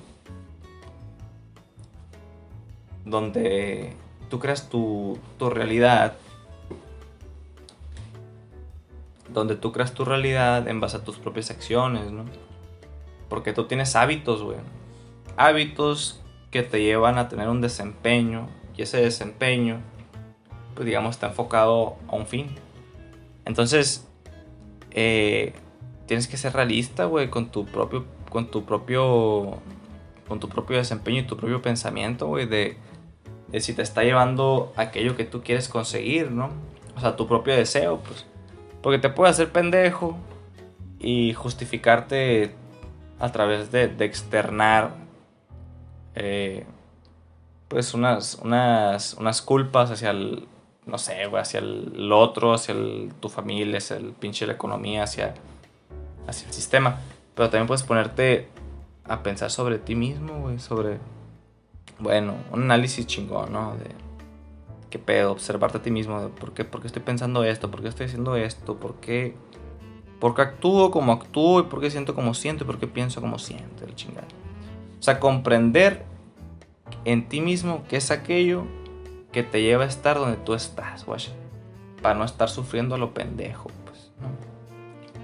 [3.05, 3.95] Donde
[4.29, 6.17] tú creas tu, tu realidad.
[9.29, 12.25] Donde tú creas tu realidad en base a tus propias acciones, ¿no?
[13.29, 14.59] Porque tú tienes hábitos, güey.
[15.37, 18.49] Hábitos que te llevan a tener un desempeño.
[18.77, 19.81] Y ese desempeño,
[20.75, 22.55] pues digamos, está enfocado a un fin.
[23.45, 24.08] Entonces,
[24.91, 25.53] eh,
[26.07, 29.59] tienes que ser realista, güey, con tu propio, con tu propio,
[30.27, 32.77] con tu propio desempeño y tu propio pensamiento, güey, de,
[33.61, 36.51] si te está llevando aquello que tú quieres conseguir, ¿no?
[36.97, 38.27] O sea, tu propio deseo, pues.
[38.83, 40.17] Porque te puede hacer pendejo
[40.99, 42.55] y justificarte
[43.19, 44.95] a través de, de externar,
[46.15, 46.65] eh,
[47.69, 50.49] pues, unas, unas, unas culpas hacia el,
[50.89, 52.75] no sé, güey, hacia el, otro, hacia
[53.21, 55.35] tu familia, hacia el pinche la economía, hacia,
[56.27, 56.99] hacia el sistema.
[57.35, 58.49] Pero también puedes ponerte
[59.05, 60.99] a pensar sobre ti mismo, güey, sobre,
[61.99, 63.77] bueno, un análisis chingón, ¿no?
[63.77, 63.91] De
[64.91, 67.89] qué pedo, observarte a ti mismo, de por qué, por estoy pensando esto, por qué
[67.89, 69.35] estoy haciendo esto, por qué,
[70.19, 73.21] por qué actúo como actúo y por qué siento como siento y por qué pienso
[73.21, 74.27] como siento, el chingado.
[74.99, 76.05] O sea, comprender
[77.05, 78.65] en ti mismo qué es aquello
[79.33, 81.21] que te lleva a estar donde tú estás, güey.
[82.03, 84.11] Para no estar sufriendo a lo pendejo, pues,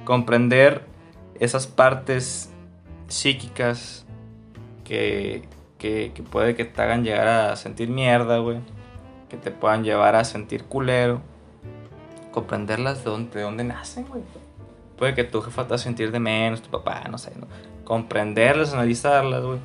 [0.05, 0.85] Comprender
[1.41, 2.51] esas partes
[3.09, 4.05] psíquicas
[4.85, 5.49] que,
[5.79, 8.59] que, puede que te hagan llegar a sentir mierda, güey.
[9.29, 11.21] Que te puedan llevar a sentir culero.
[12.33, 14.23] Comprenderlas de dónde, de dónde nacen, güey.
[14.99, 17.47] Puede que tu jefa te haga sentir de menos, tu papá, no sé, ¿no?
[17.85, 19.59] Comprenderlas, analizarlas, güey.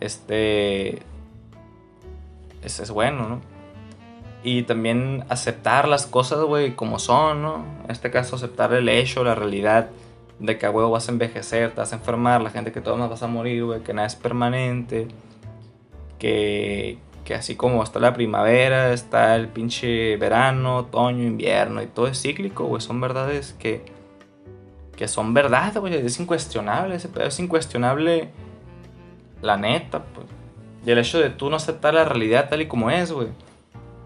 [0.00, 1.02] Este.
[2.62, 3.59] Es, es bueno, ¿no?
[4.42, 7.64] Y también aceptar las cosas, güey, como son, ¿no?
[7.84, 9.90] En este caso, aceptar el hecho, la realidad
[10.38, 13.22] de que huevo vas a envejecer, te vas a enfermar, la gente que nos vas
[13.22, 15.08] a morir, güey, que nada es permanente,
[16.18, 22.06] que, que así como está la primavera, está el pinche verano, otoño, invierno, y todo
[22.06, 23.82] es cíclico, güey, son verdades que,
[24.96, 28.30] que son verdad, güey, es incuestionable, es incuestionable,
[29.42, 30.26] la neta, pues.
[30.86, 33.28] Y el hecho de tú no aceptar la realidad tal y como es, güey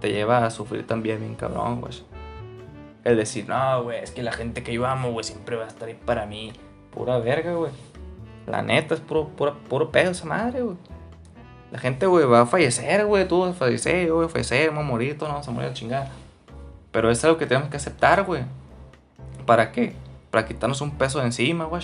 [0.05, 1.95] te lleva a sufrir también bien cabrón, güey.
[3.05, 5.67] El decir, no, güey, es que la gente que yo amo, güey, siempre va a
[5.67, 6.53] estar ahí para mí.
[6.91, 7.73] Pura verga, güey.
[8.47, 10.77] La neta es puro, puro, puro pedo esa madre, güey.
[11.73, 13.27] La gente, güey, va a fallecer, güey.
[13.27, 15.71] Tú vas a fallecer, yo voy a fallecer, vamos a morir, todos vamos a morir
[15.71, 16.11] a chingada.
[16.93, 18.43] Pero es algo que tenemos que aceptar, güey.
[19.47, 19.95] ¿Para qué?
[20.31, 21.83] Para quitarnos un peso de encima, güey.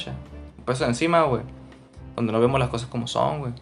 [0.58, 1.40] Un peso de encima, güey.
[2.16, 3.52] Donde no vemos las cosas como son, güey.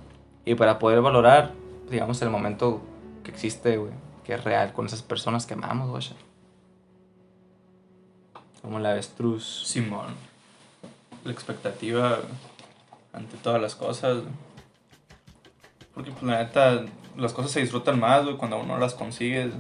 [0.45, 1.53] Y para poder valorar,
[1.89, 2.81] digamos, el momento
[3.23, 6.05] que existe, güey que es real con esas personas que amamos, güey.
[8.61, 9.63] Como la avestruz.
[9.65, 10.15] Simón.
[11.25, 12.19] La expectativa
[13.15, 14.25] ante todas las cosas.
[15.95, 16.85] Porque, pues, la neta,
[17.17, 19.51] las cosas se disfrutan más, güey, cuando uno las consigue.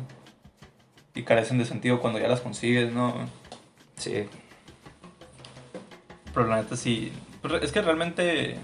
[1.14, 3.14] Y carecen de sentido cuando ya las consigues, ¿no?
[3.96, 4.28] Sí.
[6.34, 7.10] Pero la neta, sí.
[7.62, 8.58] Es que realmente.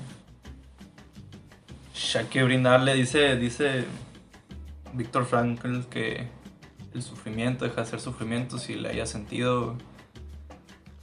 [2.14, 3.86] Hay que brindarle, dice, dice
[4.94, 6.28] Víctor Frankl que
[6.94, 9.76] el sufrimiento deja de ser sufrimiento si le haya sentido.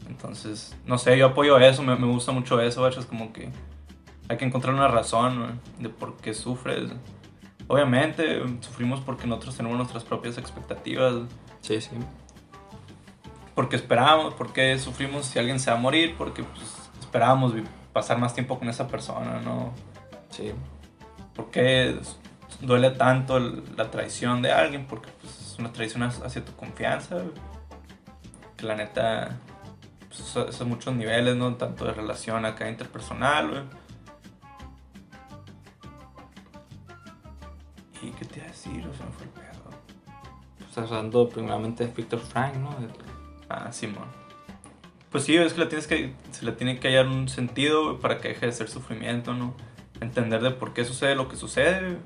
[0.08, 3.50] Entonces, no sé, yo apoyo eso, me, gusta mucho eso, es como que
[4.28, 6.92] hay que encontrar una razón de por qué sufres.
[7.68, 11.16] Obviamente, sufrimos porque nosotros tenemos nuestras propias expectativas.
[11.62, 11.92] Sí, sí.
[13.56, 17.54] Porque esperamos, porque sufrimos si alguien se va a morir, porque pues, esperamos
[17.94, 19.74] pasar más tiempo con esa persona, ¿no?
[20.30, 20.52] Sí.
[21.36, 21.98] Porque
[22.62, 27.22] duele tanto la traición de alguien porque pues, es una traición hacia tu confianza.
[28.57, 29.38] Que la neta,
[30.07, 31.55] pues, son muchos niveles, ¿no?
[31.55, 33.68] Tanto de relación acá interpersonal,
[38.03, 38.88] ¿Y qué te iba a decir?
[38.88, 40.68] O sea, me fue el pedo.
[40.68, 42.76] Estás hablando primeramente de Victor Frank, ¿no?
[43.47, 43.93] Ah, sí,
[45.12, 48.18] Pues sí, es que, la tienes que se le tiene que hallar un sentido para
[48.18, 49.53] que deje de ser sufrimiento, ¿no?
[49.99, 51.99] Entender de por qué sucede lo que sucede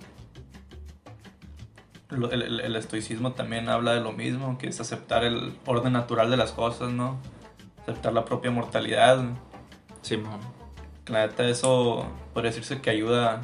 [2.09, 6.51] el, estoicismo también habla de lo mismo, que es aceptar el orden natural de las
[6.51, 7.17] cosas, ¿no?
[7.81, 9.23] Aceptar la propia mortalidad.
[10.01, 10.39] Sí, man.
[11.07, 13.41] La neta, eso podría decirse que ayuda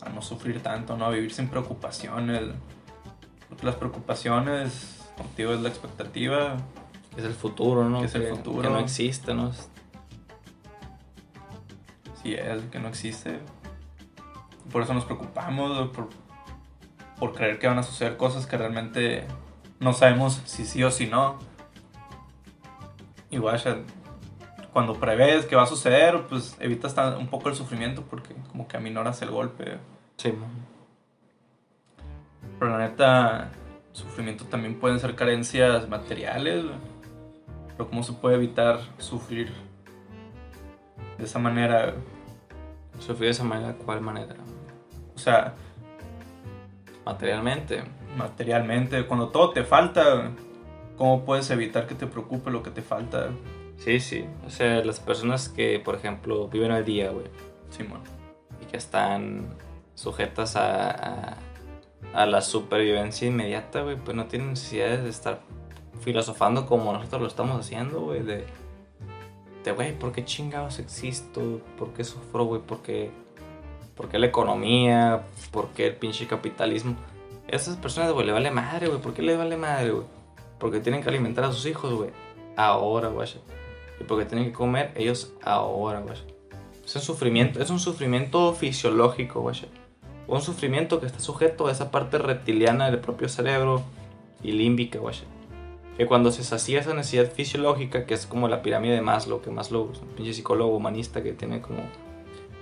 [0.00, 1.06] a no sufrir tanto, ¿no?
[1.06, 2.44] A vivir sin preocupaciones.
[3.48, 6.56] Porque las preocupaciones, contigo es la expectativa.
[7.16, 8.00] Es el futuro, ¿no?
[8.00, 8.62] Que es el futuro.
[8.62, 9.52] Que no existe, ¿no?
[12.22, 13.40] Sí, es, que no existe.
[14.70, 16.08] Por eso nos preocupamos, por
[17.18, 19.26] por creer que van a suceder cosas que realmente
[19.80, 21.38] no sabemos si sí o si no.
[23.30, 23.84] Igual,
[24.72, 28.76] cuando prevés que va a suceder, pues evitas un poco el sufrimiento porque como que
[28.76, 29.78] aminoras el golpe.
[30.16, 30.32] Sí,
[32.58, 33.50] Pero la neta,
[33.92, 36.64] sufrimiento también pueden ser carencias materiales.
[37.76, 39.52] Pero ¿cómo se puede evitar sufrir
[41.18, 41.94] de esa manera?
[42.98, 43.74] ¿Sufrir de esa manera?
[43.74, 44.34] ¿Cuál manera?
[45.14, 45.54] O sea,
[47.08, 47.82] Materialmente.
[48.18, 49.06] Materialmente.
[49.06, 50.30] Cuando todo te falta,
[50.98, 53.30] ¿cómo puedes evitar que te preocupe lo que te falta?
[53.78, 54.26] Sí, sí.
[54.46, 57.24] O sea, las personas que, por ejemplo, viven al día, güey.
[57.70, 58.02] Sí, man.
[58.60, 59.46] Y que están
[59.94, 61.38] sujetas a,
[62.12, 65.40] a, la supervivencia inmediata, güey, pues no tienen necesidad de estar
[66.02, 68.44] filosofando como nosotros lo estamos haciendo, güey, de,
[69.64, 71.60] de, güey, ¿por qué chingados existo?
[71.78, 72.60] ¿Por qué sufro, güey?
[72.60, 73.10] ¿Por qué
[73.98, 75.24] ¿Por qué la economía?
[75.50, 76.94] ¿Por qué el pinche capitalismo?
[77.48, 79.00] Esas personas, güey, le vale madre, güey.
[79.00, 80.06] ¿Por qué le vale madre, güey?
[80.60, 82.10] Porque tienen que alimentar a sus hijos, güey.
[82.56, 83.28] Ahora, güey.
[84.00, 86.16] Y porque tienen que comer ellos ahora, güey.
[86.84, 89.56] Es un sufrimiento, es un sufrimiento fisiológico, güey.
[90.28, 93.82] Un sufrimiento que está sujeto a esa parte reptiliana del propio cerebro
[94.44, 95.16] y límbica, güey.
[95.96, 99.50] Que cuando se sacía esa necesidad fisiológica, que es como la pirámide de Maslow, que
[99.50, 101.80] Maslow es un pinche psicólogo humanista que tiene como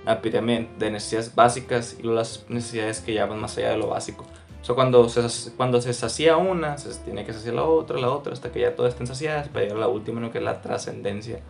[0.07, 3.87] la pirámide de necesidades básicas y las necesidades que ya van más allá de lo
[3.87, 4.25] básico.
[4.61, 8.09] O sea, cuando se, cuando se sacia una, se tiene que saciar la otra, la
[8.09, 10.31] otra, hasta que ya todas estén saciadas, para llegar a la última, ¿no?
[10.31, 11.41] que es la trascendencia.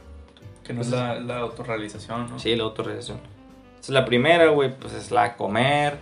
[0.63, 2.39] Que no es la, la, autorrealización, ¿no?
[2.39, 3.19] Sí, la autorrealización.
[3.69, 5.97] Entonces, la primera, güey, pues es la comer,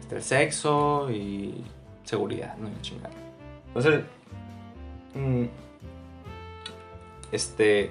[0.00, 1.64] este, el sexo y
[2.04, 3.14] seguridad, no chingada.
[3.66, 4.02] Entonces,
[5.14, 5.44] mm,
[7.32, 7.90] este,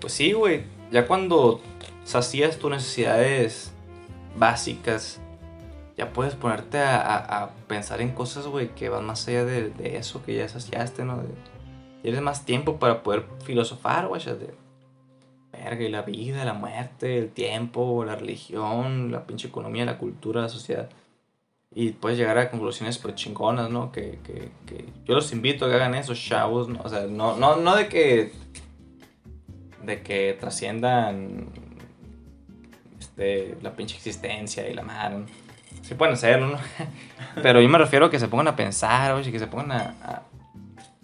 [0.00, 1.60] pues sí, güey, ya cuando
[2.06, 3.72] sacías tus necesidades
[4.38, 5.20] básicas,
[5.96, 9.96] ya puedes ponerte a, a, pensar en cosas, güey, que van más allá de, de,
[9.96, 11.18] eso que ya saciaste, ¿no?
[11.18, 11.28] De,
[12.02, 14.54] tienes más tiempo para poder filosofar, güey, de
[15.52, 20.42] verga, y la vida, la muerte, el tiempo, la religión, la pinche economía, la cultura,
[20.42, 20.88] la sociedad.
[21.74, 23.90] Y puedes llegar a conclusiones pues chingonas, ¿no?
[23.90, 26.80] Que, que, que yo los invito a que hagan eso, chavos, ¿no?
[26.84, 28.32] O sea, no, no, no de que
[29.82, 31.65] de que trasciendan
[33.16, 35.24] este, la pinche existencia y la madre.
[35.82, 36.58] Sí pueden hacerlo, ¿no?
[37.42, 40.22] Pero yo me refiero a que se pongan a pensar, oye, que se pongan a,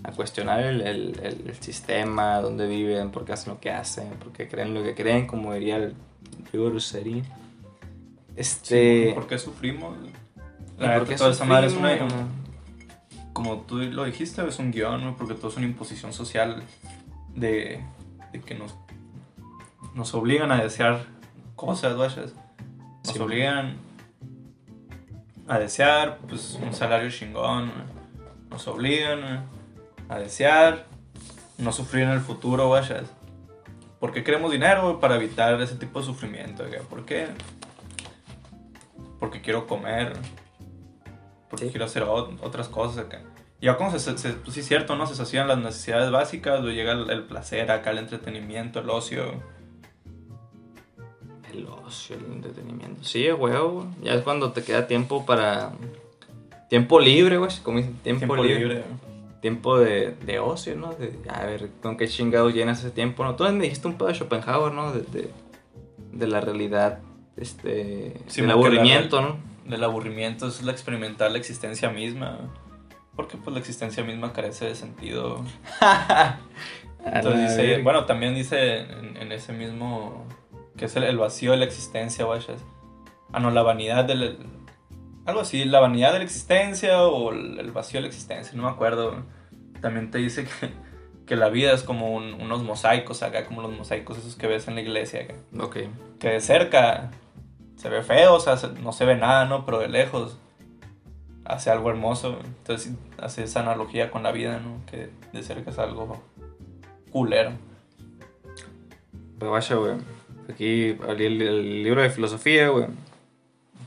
[0.05, 4.33] a, cuestionar el, el, el, sistema, dónde viven, por qué hacen lo que hacen, por
[4.33, 5.95] qué creen lo que creen, como diría el
[6.51, 6.71] Diego
[8.37, 9.13] Este...
[9.15, 9.97] ¿Por qué sufrimos?
[10.79, 11.97] La porque toda esa madre es una...
[13.33, 15.17] Como tú lo dijiste, es un guion, ¿no?
[15.17, 16.63] Porque todo es una imposición social
[17.35, 17.81] de,
[18.33, 18.75] de que nos,
[19.95, 21.07] nos obligan a desear
[21.63, 22.35] cosas, vayas.
[23.05, 23.77] Nos obligan
[25.47, 27.71] a desear pues, un salario chingón.
[28.51, 29.47] Nos obligan
[30.09, 30.87] a desear
[31.59, 33.05] no sufrir en el futuro, vayas.
[34.01, 36.65] Porque queremos dinero para evitar ese tipo de sufrimiento.
[36.91, 37.29] ¿Por qué?
[39.21, 40.15] Porque quiero comer.
[41.49, 43.21] Porque quiero hacer otras cosas acá.
[43.61, 45.07] Y ya como se, pues sí es cierto, ¿no?
[45.07, 49.41] Se sacian las necesidades básicas, luego llega el, placer acá, el entretenimiento, el ocio.
[51.53, 53.05] El ocio, el entretenimiento.
[53.05, 55.73] Sí, huevo, Ya es cuando te queda tiempo para...
[56.69, 58.83] Tiempo libre, güey, como dicen, tiempo, libre.
[59.43, 60.95] Tiempo de, de, ocio, ¿no?
[60.95, 63.37] De, a ver, ¿con qué chingado llenas ese tiempo, no?
[63.37, 64.93] Tú me dijiste un poco de Schopenhauer, ¿no?
[64.93, 65.31] De,
[66.13, 67.01] de, la realidad,
[67.37, 68.15] este...
[68.27, 69.37] Sí, del aburrimiento, ¿no?
[69.67, 72.39] Del aburrimiento es la experimentar la existencia misma.
[73.15, 75.45] Porque pues la existencia misma carece de sentido.
[77.05, 80.25] Entonces dice, bueno, también dice en, ese mismo,
[80.77, 82.55] que es el, vacío de la existencia, vaya.
[83.33, 84.39] Ah, no, la vanidad del...
[85.25, 88.71] Algo así, la vanidad de la existencia o el, vacío de la existencia, no me
[88.71, 89.23] acuerdo.
[89.81, 90.71] También te dice que,
[91.27, 94.75] que la vida es como unos mosaicos acá, como los mosaicos esos que ves en
[94.75, 95.35] la iglesia acá.
[95.61, 95.77] Ok.
[96.19, 97.11] Que de cerca
[97.77, 99.65] se ve feo, o sea, no se ve nada, ¿no?
[99.65, 100.39] Pero de lejos
[101.45, 102.39] hace algo hermoso.
[102.45, 104.85] Entonces hace esa analogía con la vida, ¿no?
[104.87, 106.23] Que de cerca es algo
[107.11, 107.53] culero.
[109.39, 109.95] Pues vaya, güey.
[110.53, 112.87] Aquí abrí el, libro de filosofía, güey.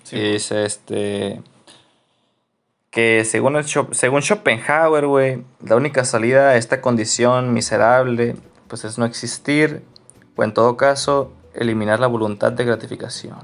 [0.04, 1.42] Sí, dice este.
[2.90, 8.36] Que según, el, según Schopenhauer, güey, la única salida a esta condición miserable,
[8.68, 9.84] pues es no existir,
[10.36, 13.40] o en todo caso, eliminar la voluntad de gratificación.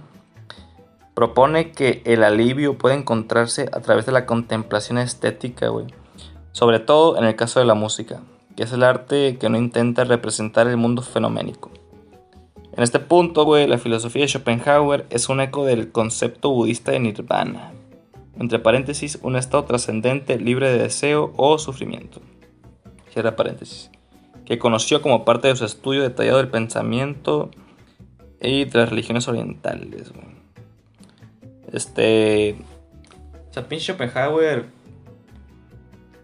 [1.14, 5.88] Propone que el alivio puede encontrarse a través de la contemplación estética, güey.
[6.54, 8.22] Sobre todo en el caso de la música,
[8.56, 11.72] que es el arte que no intenta representar el mundo fenoménico.
[12.74, 17.00] En este punto, güey, la filosofía de Schopenhauer es un eco del concepto budista de
[17.00, 17.74] nirvana.
[18.40, 22.22] Entre paréntesis, un estado trascendente libre de deseo o sufrimiento.
[23.12, 23.92] Cierra paréntesis.
[24.46, 27.52] Que conoció como parte de su estudio detallado del pensamiento
[28.42, 30.32] y de las religiones orientales, güey.
[31.72, 32.56] Este.
[33.50, 34.66] O sea, pinche Schopenhauer.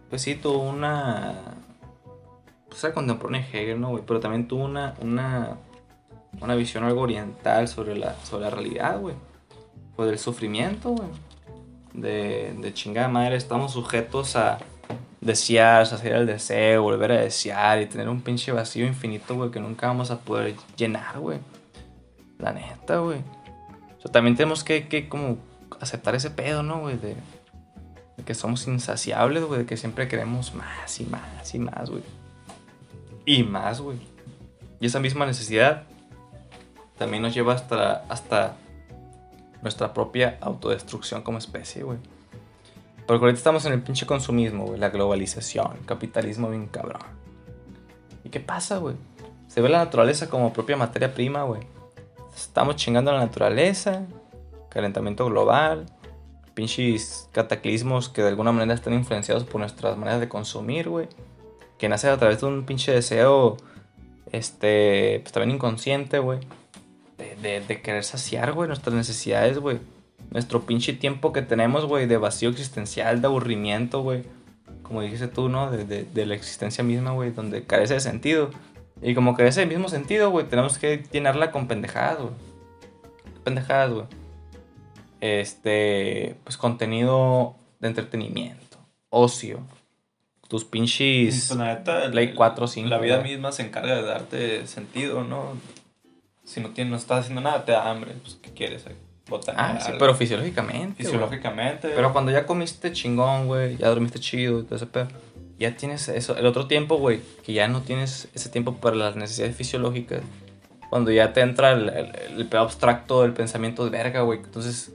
[0.10, 1.36] Pues sí, tuvo una.
[2.70, 4.04] Pues era contemporáneo Hegel, ¿no, güey?
[4.06, 4.96] Pero también tuvo una.
[5.02, 5.58] Una,
[6.42, 9.16] una visión algo oriental sobre la, sobre la realidad, güey.
[9.96, 11.10] Pues del sufrimiento, güey.
[11.94, 14.60] De, de chingada madre, estamos sujetos a
[15.22, 19.60] desear, saciar el deseo, volver a desear y tener un pinche vacío infinito, güey, que
[19.60, 21.40] nunca vamos a poder llenar, güey.
[22.38, 23.20] La neta, güey
[24.10, 25.38] también tenemos que, que como
[25.80, 26.98] aceptar ese pedo, ¿no, güey?
[26.98, 27.16] De,
[28.26, 32.04] que somos insaciables, güey, de que siempre queremos más y más y más, güey.
[33.26, 33.98] Y más, güey.
[34.80, 35.84] Y esa misma necesidad
[36.98, 38.56] también nos lleva hasta, hasta
[39.62, 42.00] nuestra propia autodestrucción como especie, güey.
[43.06, 47.02] Porque ahorita estamos en el pinche consumismo, güey, la globalización, capitalismo bien cabrón.
[48.24, 48.96] ¿Y qué pasa, güey?
[49.48, 51.62] Se ve la naturaleza como propia materia prima, güey
[52.38, 54.06] estamos chingando la naturaleza,
[54.70, 55.86] calentamiento global,
[56.54, 61.08] pinches cataclismos que de alguna manera están influenciados por nuestras maneras de consumir, güey.
[61.78, 63.58] Que nace a través de un pinche deseo,
[64.32, 66.40] este, pues también inconsciente, güey.
[67.18, 69.80] De, de, querer saciar, güey, nuestras necesidades, güey.
[70.32, 74.24] Nuestro pinche tiempo que tenemos, güey, de vacío existencial, de aburrimiento, güey.
[74.84, 75.72] Como dijiste tú, ¿no?
[75.72, 78.52] De, de la existencia misma, güey, donde carece de sentido.
[79.02, 82.34] Y como que ese mismo sentido, güey, tenemos que llenarla con pendejadas, güey.
[83.44, 84.06] Pendejadas, güey.
[85.22, 88.78] este, pues contenido de entretenimiento,
[89.10, 89.60] ocio.
[90.48, 92.88] Tus pinches Pues, la neta, Play el- 4, 5.
[92.90, 95.54] La vida misma se encarga de darte sentido, ¿no?
[96.48, 98.14] Si no, tienes, no estás haciendo nada, te da hambre.
[98.24, 98.86] Pues, ¿qué quieres?
[99.28, 99.56] Botar.
[99.58, 101.04] Ah, sí, pero fisiológicamente.
[101.04, 101.90] Fisiológicamente.
[101.94, 105.10] Pero cuando ya comiste chingón, güey, ya dormiste chido y todo ese pedo,
[105.60, 106.38] ya tienes eso.
[106.38, 110.22] El otro tiempo, güey, que ya no tienes ese tiempo para las necesidades fisiológicas.
[110.90, 114.40] Cuando ya te entra el, el, el pedo abstracto del pensamiento de verga, güey.
[114.40, 114.94] Entonces,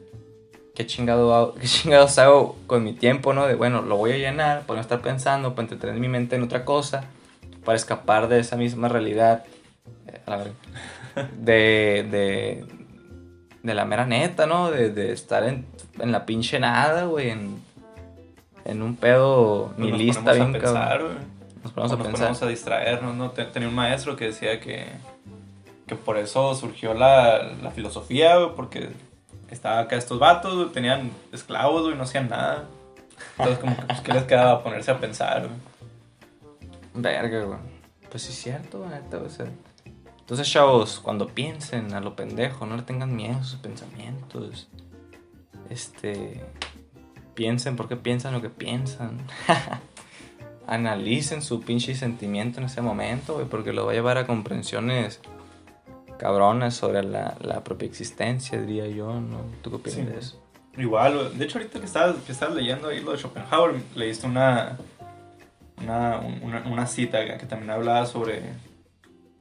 [0.74, 3.46] ¿qué, chingado hago- ¿qué chingados hago con mi tiempo, no?
[3.46, 6.42] De bueno, lo voy a llenar para no estar pensando, para entretener mi mente en
[6.44, 7.04] otra cosa,
[7.66, 9.44] para escapar de esa misma realidad.
[10.06, 10.54] eh, a la verga,
[11.38, 12.64] de, de,
[13.62, 14.70] de la mera neta, ¿no?
[14.70, 15.66] De, de estar en,
[15.98, 17.62] en la pinche nada, güey, en,
[18.64, 21.02] en un pedo Pues nos nihilista ponemos bien a pensar.
[21.62, 22.12] Nos ponemos a nos pensar.
[22.12, 23.30] ponemos a distraernos, ¿no?
[23.30, 24.86] Te- Tenía un maestro que decía que,
[25.86, 28.88] que por eso surgió la, la filosofía, güey, porque
[29.50, 32.64] estaba acá estos vatos, güey, tenían esclavos, güey, no hacían nada.
[33.38, 35.52] Entonces, como que, pues, ¿qué les quedaba ponerse a pensar, güey?
[36.94, 37.58] Verga, güey.
[38.10, 39.46] Pues sí es cierto, güey, neta, o sea.
[40.22, 44.68] Entonces, chavos, cuando piensen a lo pendejo, no le tengan miedo a sus pensamientos.
[45.68, 46.42] Este.
[47.34, 49.18] Piensen por qué piensan lo que piensan.
[50.66, 55.20] Analicen su pinche sentimiento en ese momento, güey, porque lo va a llevar a comprensiones
[56.18, 59.38] cabronas sobre la, la propia existencia, diría yo, ¿no?
[59.62, 60.04] ¿Tú qué opinas Sí.
[60.04, 60.42] de eso?
[60.78, 64.78] Igual, de hecho, ahorita que estabas, que estabas leyendo ahí lo de Schopenhauer, leíste una,
[65.82, 68.40] una, un- una, una cita que también hablaba sobre.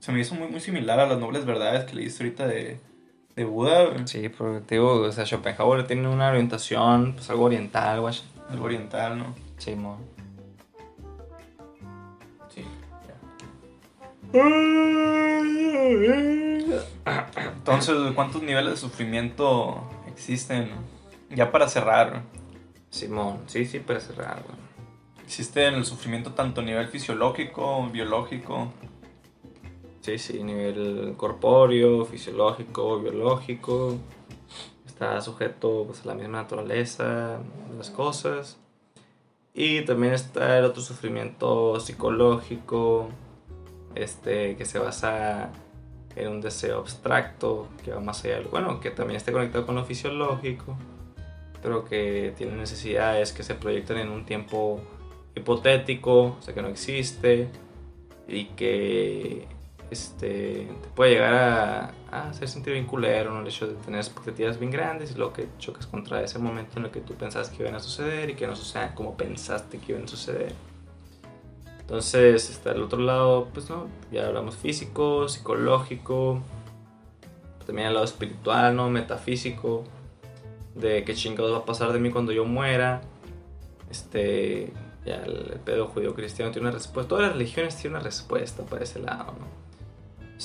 [0.02, 2.80] Se me hizo muy, muy similar a las nobles verdades que leíste ahorita de,
[3.36, 4.08] de Buda, güey.
[4.08, 8.16] Sí, porque te digo, o sea, Schopenhauer tiene una orientación, pues algo oriental, güey.
[8.50, 9.36] Algo oriental, ¿no?
[9.60, 10.00] Sí, mo.
[12.50, 12.66] Sí.
[17.54, 20.72] Entonces, ¿cuántos niveles de sufrimiento existen?
[21.30, 22.24] Ya para cerrar,
[22.90, 24.58] Simón, sí, sí, para cerrar, güey.
[25.24, 28.74] existe el sufrimiento tanto a nivel fisiológico, biológico.
[30.02, 33.98] Sí, sí, nivel corpóreo, fisiológico, biológico.
[34.88, 37.40] Está sujeto pues, a la misma naturaleza
[37.70, 38.58] de las cosas.
[39.54, 43.10] Y también está el otro sufrimiento psicológico,
[43.96, 45.52] este, que se basa
[46.16, 49.76] en un deseo abstracto, que va más allá, del- bueno, que también está conectado con
[49.76, 50.78] lo fisiológico,
[51.62, 54.80] pero que tiene necesidades que se proyectan en un tiempo
[55.36, 57.50] hipotético, o sea, que no existe,
[58.28, 59.48] y que
[59.92, 63.42] este, te puede llegar a, a hacer sentir bien culero, ¿no?
[63.42, 66.86] El hecho de tener expectativas bien grandes y lo que chocas contra ese momento en
[66.86, 69.92] el que tú pensabas que iban a suceder y que no sucedan como pensaste que
[69.92, 70.54] iban a suceder.
[71.82, 76.42] Entonces está el otro lado, pues no, ya hablamos físico, psicológico,
[77.66, 78.90] también el lado espiritual, ¿no?
[78.90, 79.84] Metafísico,
[80.74, 83.02] de qué chingados va a pasar de mí cuando yo muera.
[83.90, 84.72] Este,
[85.06, 87.10] ya el, pedo judío cristiano tiene una respuesta.
[87.10, 89.62] Todas las religiones tienen una respuesta para ese lado, ¿no?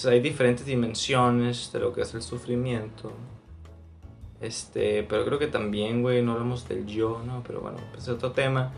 [0.04, 3.12] Hay diferentes dimensiones de lo que es el sufrimiento.
[4.40, 7.42] Este, pero creo que también, güey, no hablamos del yo, ¿no?
[7.46, 8.72] Pero bueno, pues es otro tema.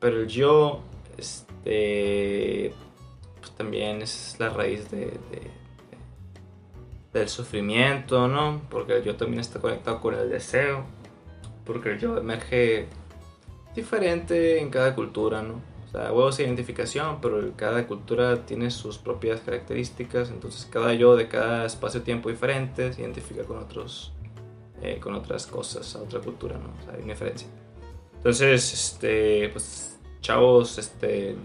[0.00, 0.80] Pero el yo,
[1.16, 2.72] este,
[3.40, 5.50] pues también es la raíz de- de-
[7.12, 8.60] del sufrimiento, ¿no?
[8.68, 10.84] Porque el yo también está conectado con el deseo.
[11.64, 12.86] Porque el yo emerge
[13.74, 15.60] diferente en cada cultura, ¿no?
[15.86, 21.16] O sea, huevos de identificación, pero cada cultura tiene sus propias características, entonces cada yo
[21.16, 24.12] de cada espacio-tiempo diferente se identifica con otros,
[24.82, 26.70] eh, con otras cosas, a otra cultura, ¿no?
[26.80, 27.48] O sea, hay una diferencia.
[28.16, 31.36] Entonces, este, pues, chavos, este,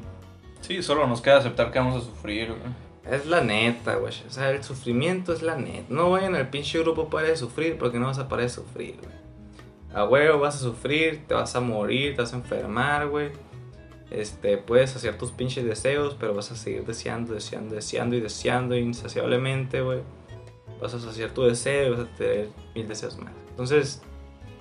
[0.62, 3.16] Sí, solo nos queda aceptar que vamos a sufrir, güey.
[3.16, 4.14] es la neta, güey.
[4.28, 5.88] O sea, el sufrimiento es la neta.
[5.90, 8.98] No vayan al pinche grupo para de sufrir porque no vas a parar de sufrir,
[8.98, 9.22] güey.
[9.94, 13.32] A huevo vas a sufrir, te vas a morir, te vas a enfermar, güey.
[14.12, 18.76] Este, puedes hacer tus pinches deseos, pero vas a seguir deseando, deseando, deseando y deseando
[18.78, 20.02] insaciablemente, güey.
[20.82, 23.32] Vas a saciar tu deseo y vas a tener mil deseos más.
[23.50, 24.02] Entonces,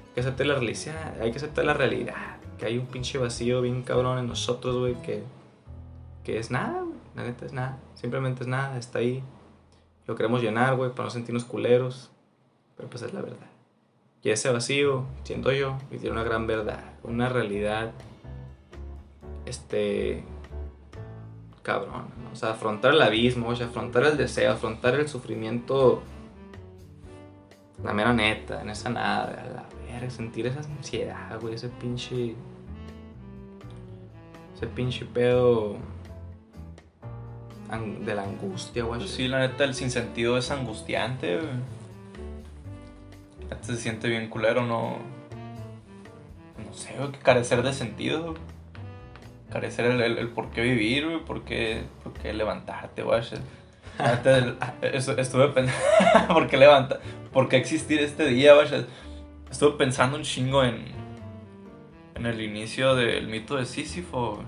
[0.09, 2.37] hay que aceptar la realidad, hay que aceptar la realidad.
[2.59, 5.25] Que hay un pinche vacío bien cabrón en nosotros, güey, que,
[6.23, 6.99] que es nada, güey.
[7.17, 7.81] La neta es nada.
[7.95, 9.25] Simplemente es nada, está ahí.
[10.07, 12.11] Lo queremos llenar, güey, para no sentirnos culeros.
[12.77, 13.49] Pero pues es la verdad.
[14.23, 17.93] Y ese vacío, siento yo, y tiene una gran verdad, una realidad,
[19.51, 20.25] este,
[21.63, 22.31] cabrón, ¿no?
[22.33, 26.03] O sea, afrontar el abismo, o afrontar el deseo, afrontar el sufrimiento,
[27.85, 32.35] la mera neta, en esa nada, a la verga, sentir esa ansiedad, güey, ese pinche,
[34.57, 35.77] ese pinche pedo
[37.79, 39.01] de la angustia, güey.
[39.01, 41.49] Pues sí, la neta, el sinsentido es angustiante, güey.
[43.63, 44.97] se siente bien culero, no.
[46.67, 48.35] No sé, güey, que carecer de sentido.
[49.51, 53.21] Carecer el, el, el por qué vivir, güey, por qué, por qué levantarte, güey.
[53.99, 54.57] Neta, el-
[54.95, 55.79] eso- Estuve pensando.
[56.35, 57.01] ¿Por qué levanta?
[57.33, 58.67] ¿Por qué existir este día, güey?
[59.51, 60.85] Estuve pensando un chingo en.
[62.15, 64.47] En el inicio del mito de Sísifo, güey.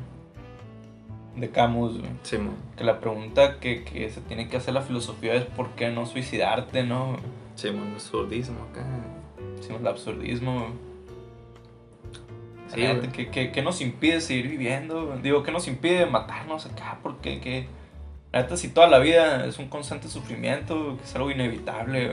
[1.37, 2.11] De Camus, güey.
[2.23, 2.55] Simón.
[2.77, 6.05] Que la pregunta que, que se tiene que hacer la filosofía es por qué no
[6.07, 7.17] suicidarte, ¿no?
[7.55, 8.85] Simón, absurdismo acá.
[9.57, 10.67] Decimos el absurdismo.
[12.75, 13.09] Sí.
[13.13, 15.17] ¿qué, qué, qué nos impide seguir viviendo?
[15.23, 16.99] Digo, ¿qué nos impide matarnos acá?
[17.03, 17.67] Porque que,
[18.33, 22.13] la neta, si toda la vida es un constante sufrimiento, que es algo inevitable.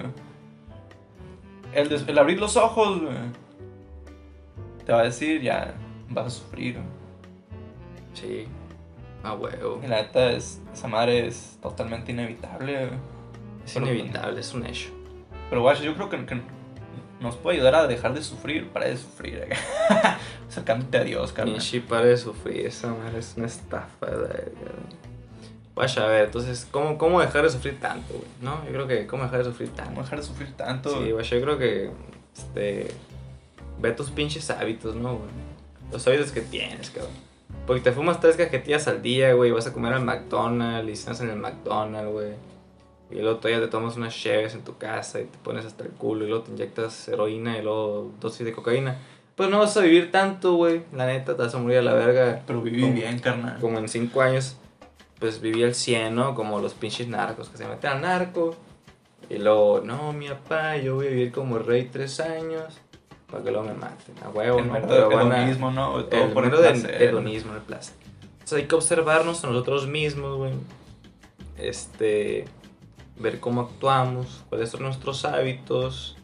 [1.74, 3.02] El, des- el abrir los ojos,
[4.86, 5.74] te va a decir, ya
[6.10, 6.78] vas a sufrir.
[8.14, 8.48] Sí.
[9.24, 9.80] A huevo.
[9.84, 12.90] Y la neta, es, esa madre es totalmente inevitable.
[13.66, 14.90] Es Pero- inevitable, es un hecho.
[15.50, 16.42] Pero guacho, yo creo que, que
[17.20, 19.44] nos puede ayudar a dejar de sufrir, para de sufrir.
[19.44, 20.20] acá.
[20.50, 21.56] Acercándote a Dios, carnal.
[21.56, 24.08] Pinche para de sufrir, esa madre es una estafa.
[25.76, 28.28] Vaya, a ver, entonces, ¿cómo, ¿cómo dejar de sufrir tanto, güey?
[28.42, 28.66] ¿No?
[28.66, 30.02] Yo creo que, ¿cómo dejar de sufrir ¿Cómo tanto?
[30.02, 30.90] dejar de sufrir tanto?
[30.90, 31.92] Sí, güey, yo creo que,
[32.36, 32.88] este,
[33.80, 35.30] ve tus pinches hábitos, ¿no, güey?
[35.92, 37.14] Los hábitos que tienes, cabrón.
[37.66, 41.22] Porque te fumas tres cajetillas al día, güey, vas a comer al McDonald's y cenas
[41.22, 42.34] en el McDonald's, güey.
[43.12, 45.90] Y luego todavía te tomas unas cheves en tu casa y te pones hasta el
[45.92, 48.98] culo y luego te inyectas heroína y luego dosis de cocaína.
[49.36, 50.84] Pues no vas a vivir tanto, güey.
[50.94, 52.44] La neta, te vas a morir a la verga.
[52.46, 53.58] Pero viví Como- bien, carnal.
[53.60, 54.58] Como en cinco años,
[55.20, 56.36] pues viví el 100, ¿no?
[56.36, 58.56] Como los pinches narcos que se meten al narco.
[59.30, 62.64] Y luego, no, mi papá, yo voy a vivir como rey tres años
[63.32, 64.16] para que luego me maten.
[64.24, 64.74] A huevo, el ¿no?
[64.88, 66.04] Pero van a- hedonismo, ¿no?
[66.06, 67.02] Todo el por el placer.
[67.02, 67.96] hedonismo, el placer.
[68.34, 70.52] Entonces hay que observarnos a nosotros mismos, güey.
[71.58, 72.46] Este,
[73.20, 76.18] ver cómo actuamos, cuáles son nuestros hábitos,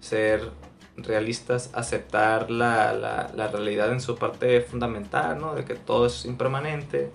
[0.00, 0.50] ser
[0.96, 5.54] realistas, aceptar la, la, la realidad en su parte fundamental, ¿no?
[5.54, 7.10] De que todo es impermanente,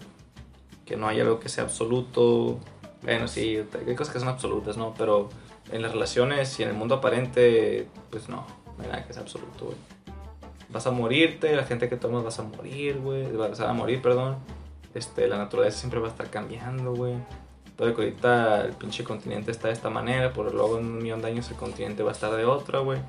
[0.86, 2.60] que no hay algo que sea absoluto.
[3.04, 4.94] Bueno, sí, hay cosas que son absolutas, ¿no?
[4.98, 5.30] Pero
[5.72, 8.48] en las relaciones y en el mundo aparente, pues no,
[8.78, 9.74] no hay nada que sea absoluto,
[10.70, 14.38] vas a morirte, la gente que tomas vas a morir, güey, vas a morir, perdón.
[14.94, 17.16] Este, la naturaleza siempre va a estar cambiando, güey.
[17.78, 21.22] Puede que ahorita el pinche continente está de esta manera, pero luego en un millón
[21.22, 23.00] de años el continente va a estar de otra, güey.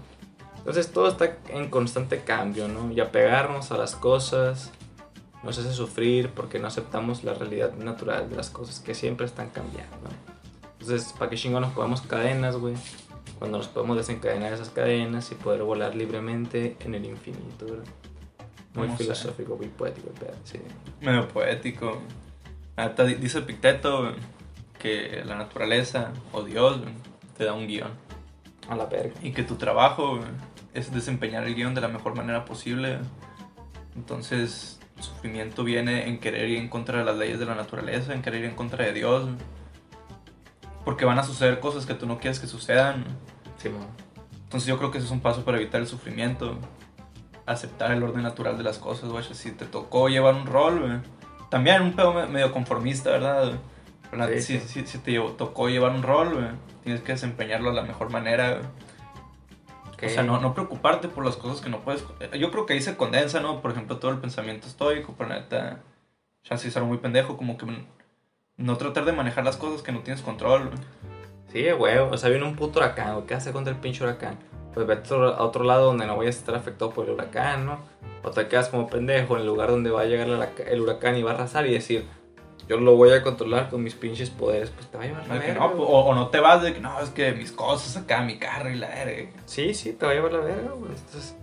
[0.59, 2.93] Entonces todo está en constante cambio, ¿no?
[2.93, 4.71] Y apegarnos a las cosas
[5.43, 9.49] nos hace sufrir porque no aceptamos la realidad natural de las cosas que siempre están
[9.51, 10.11] cambiando.
[10.81, 12.75] Entonces, ¿para qué chingón nos ponemos cadenas, güey?
[13.39, 17.85] Cuando nos podemos desencadenar esas cadenas y poder volar libremente en el infinito, ¿verdad?
[18.75, 20.59] Muy filosófico, muy poético, pero sí.
[21.01, 21.99] Medio poético.
[23.07, 24.15] Di- dice Picteto güey,
[24.79, 26.81] que la naturaleza o Dios
[27.37, 27.91] te da un guion.
[28.69, 29.15] A la verga.
[29.23, 30.21] Y que tu trabajo
[30.75, 32.99] es desempeñar el guion de la mejor manera posible.
[33.97, 38.13] Entonces, el sufrimiento viene en querer ir en contra de las leyes de la naturaleza,
[38.15, 39.29] en querer ir en contra de Dios.
[40.85, 43.05] Porque van a suceder cosas que tú no quieres que sucedan.
[43.57, 43.87] Simón.
[44.45, 46.59] Entonces yo creo que ese es un paso para evitar el sufrimiento.
[47.47, 49.25] Aceptar el orden natural de las cosas, güey.
[49.33, 50.99] Si te tocó llevar un rol, güey.
[51.51, 53.53] También un pedo me- medio conformista, ¿verdad?
[54.41, 56.47] Si, si- si te tocó llevar un rol, güey,
[56.83, 58.65] tienes que desempeñarlo de la mejor manera, güey.
[60.07, 62.05] O sea, no, no preocuparte por las cosas que no puedes...
[62.39, 63.61] Yo creo que ahí se condensa, ¿no?
[63.61, 65.81] Por ejemplo, todo el pensamiento estoico, pero neta...
[66.45, 67.67] Ya es algo muy pendejo, como que
[68.57, 70.79] no tratar de manejar las cosas que no tienes control, güey.
[71.53, 71.99] Sí, güey.
[71.99, 73.27] O sea, viene un puto huracán, güey.
[73.27, 74.39] ¿Qué hace contra el pinche huracán?
[74.73, 77.81] Pues vete a otro- lado donde no vayas a estar afectado por el huracán, ¿no?
[78.23, 80.29] O te quedas como pendejo en el lugar donde va a llegar
[80.69, 82.07] el huracán y va a arrasar y decir,
[82.69, 84.71] yo lo voy a controlar con mis pinches poderes.
[84.71, 85.89] Pues te va a llevar la verga, no, güey.
[85.89, 88.71] o, o no te vas de que no, es que mis cosas acá, mi carro
[88.71, 89.31] y la verga.
[89.47, 90.93] Sí, sí, te va a llevar la verga, güey.
[90.93, 91.35] Entonces,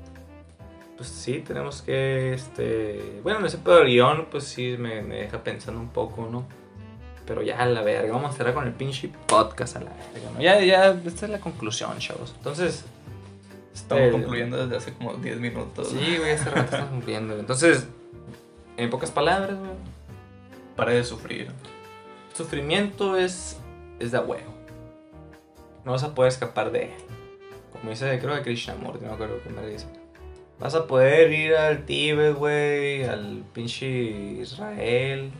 [0.95, 3.19] pues sí, tenemos que, este...
[3.23, 6.45] Bueno, en ese pedo guion, pues sí, me, me deja pensando un poco, ¿no?
[7.25, 10.29] Pero ya, a la verga, vamos a cerrar con el pinche podcast a la verga,
[10.31, 10.39] ¿no?
[10.39, 12.33] Ya, ya, esta es la conclusión, chavos.
[12.37, 12.85] Entonces...
[13.73, 15.89] Estamos este, concluyendo desde hace como 10 minutos.
[15.89, 17.37] Sí, güey, hace rato estamos cumpliendo.
[17.37, 17.85] Entonces,
[18.77, 19.71] en pocas palabras, güey,
[20.75, 21.51] Pare de sufrir.
[22.33, 23.57] sufrimiento es,
[23.99, 24.53] es de huevo.
[25.85, 26.91] No vas a poder escapar de él.
[27.71, 29.85] Como dice, creo que Krishnamurti, no acuerdo qué me dice.
[30.59, 35.31] Vas a poder ir al Tíbet, güey, al pinche Israel.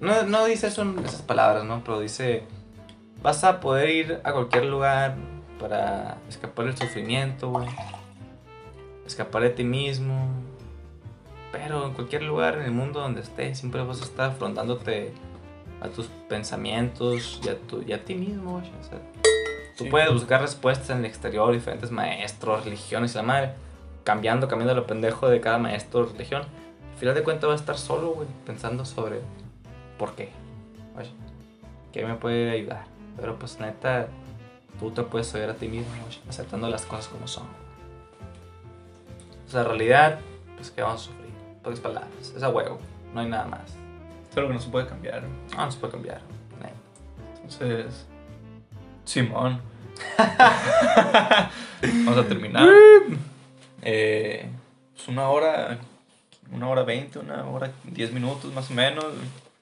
[0.00, 1.82] No, no dice esas palabras, ¿no?
[1.84, 2.42] Pero dice,
[3.22, 5.16] vas a poder ir a cualquier lugar
[5.58, 7.68] para escapar del sufrimiento, güey.
[9.06, 10.28] Escapar de ti mismo.
[11.62, 15.12] Pero en cualquier lugar en el mundo donde estés, siempre vas a estar afrontándote
[15.80, 18.56] a tus pensamientos y a, tu, y a ti mismo.
[18.56, 18.98] O sea,
[19.76, 19.90] Tú Sí.
[19.90, 23.52] puedes buscar respuestas en el exterior, diferentes maestros, religiones y la madre.
[24.02, 26.42] Cambiando, cambiando lo pendejo de cada maestro o religión.
[26.94, 29.20] Al final de cuentas vas a estar solo, güey, pensando sobre
[29.96, 30.30] por qué.
[30.96, 31.10] Oye,
[31.92, 32.86] ¿qué me puede ayudar?
[33.16, 34.08] Pero pues neta,
[34.80, 37.44] tú te puedes oír a ti mismo, oye, aceptando las cosas como son.
[39.46, 40.18] O sea, en realidad,
[40.56, 41.17] pues que vamos a.
[41.68, 42.78] Pocas palabras, es a huevo,
[43.12, 43.60] no hay nada más.
[44.30, 45.22] Es algo que no se puede cambiar.
[45.54, 46.22] No, no se puede cambiar.
[47.34, 48.06] Entonces,
[49.04, 49.60] Simón.
[52.06, 52.66] Vamos a terminar.
[53.82, 54.48] Eh,
[54.94, 55.76] pues una hora,
[56.50, 59.04] una hora veinte, una hora diez minutos más o menos.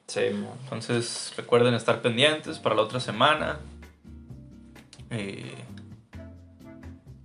[0.06, 0.20] Sí.
[0.62, 3.58] Entonces recuerden estar pendientes para la otra semana.
[5.10, 5.56] Eh,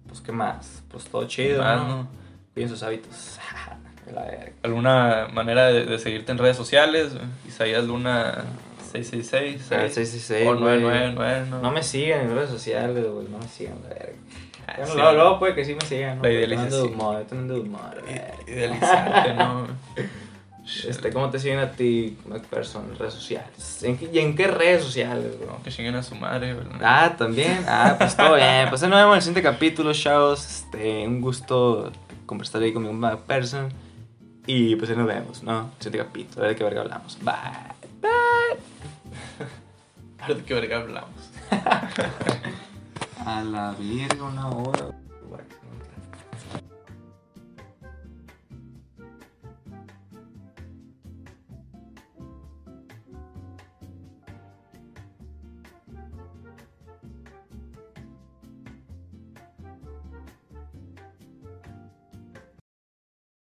[0.07, 1.87] Pues qué más, pues todo chido, más, ¿no?
[1.87, 2.07] ¿no?
[2.55, 3.37] Cuiden sus hábitos.
[4.63, 7.11] ¿Alguna manera de, de seguirte en redes sociales?
[7.47, 8.43] Isaías Luna
[8.91, 9.71] 666.
[9.71, 10.81] Ah, eh, 666, o güey.
[10.81, 11.45] 999.
[11.49, 11.61] ¿no?
[11.61, 13.27] No me sigan en redes sociales, güey.
[13.27, 14.13] No me sigan, la verga.
[14.67, 14.97] Ah, Bueno, sí.
[14.97, 16.23] luego, luego puede que sí me sigan, ¿no?
[16.23, 16.71] La idealización.
[16.71, 17.25] de humor.
[20.87, 23.83] Este, ¿Cómo te siguen a ti, McPherson, en redes sociales?
[23.83, 25.33] ¿En qué, ¿Y en qué redes sociales?
[25.45, 26.77] No, que chinguen a su madre, ¿verdad?
[26.81, 27.65] Ah, también.
[27.67, 28.69] Ah, pues todo bien.
[28.69, 30.45] Pues nos vemos en el siguiente capítulo, chavos.
[30.45, 31.91] Este, un gusto
[32.25, 33.69] conversar ahí con mi McPherson.
[34.47, 35.71] Y pues ahí nos vemos, ¿no?
[35.77, 37.17] El siguiente capítulo, a ver de qué verga hablamos.
[37.21, 37.31] Bye.
[40.19, 41.31] Ahora de qué verga hablamos.
[43.25, 44.91] A la verga, una hora,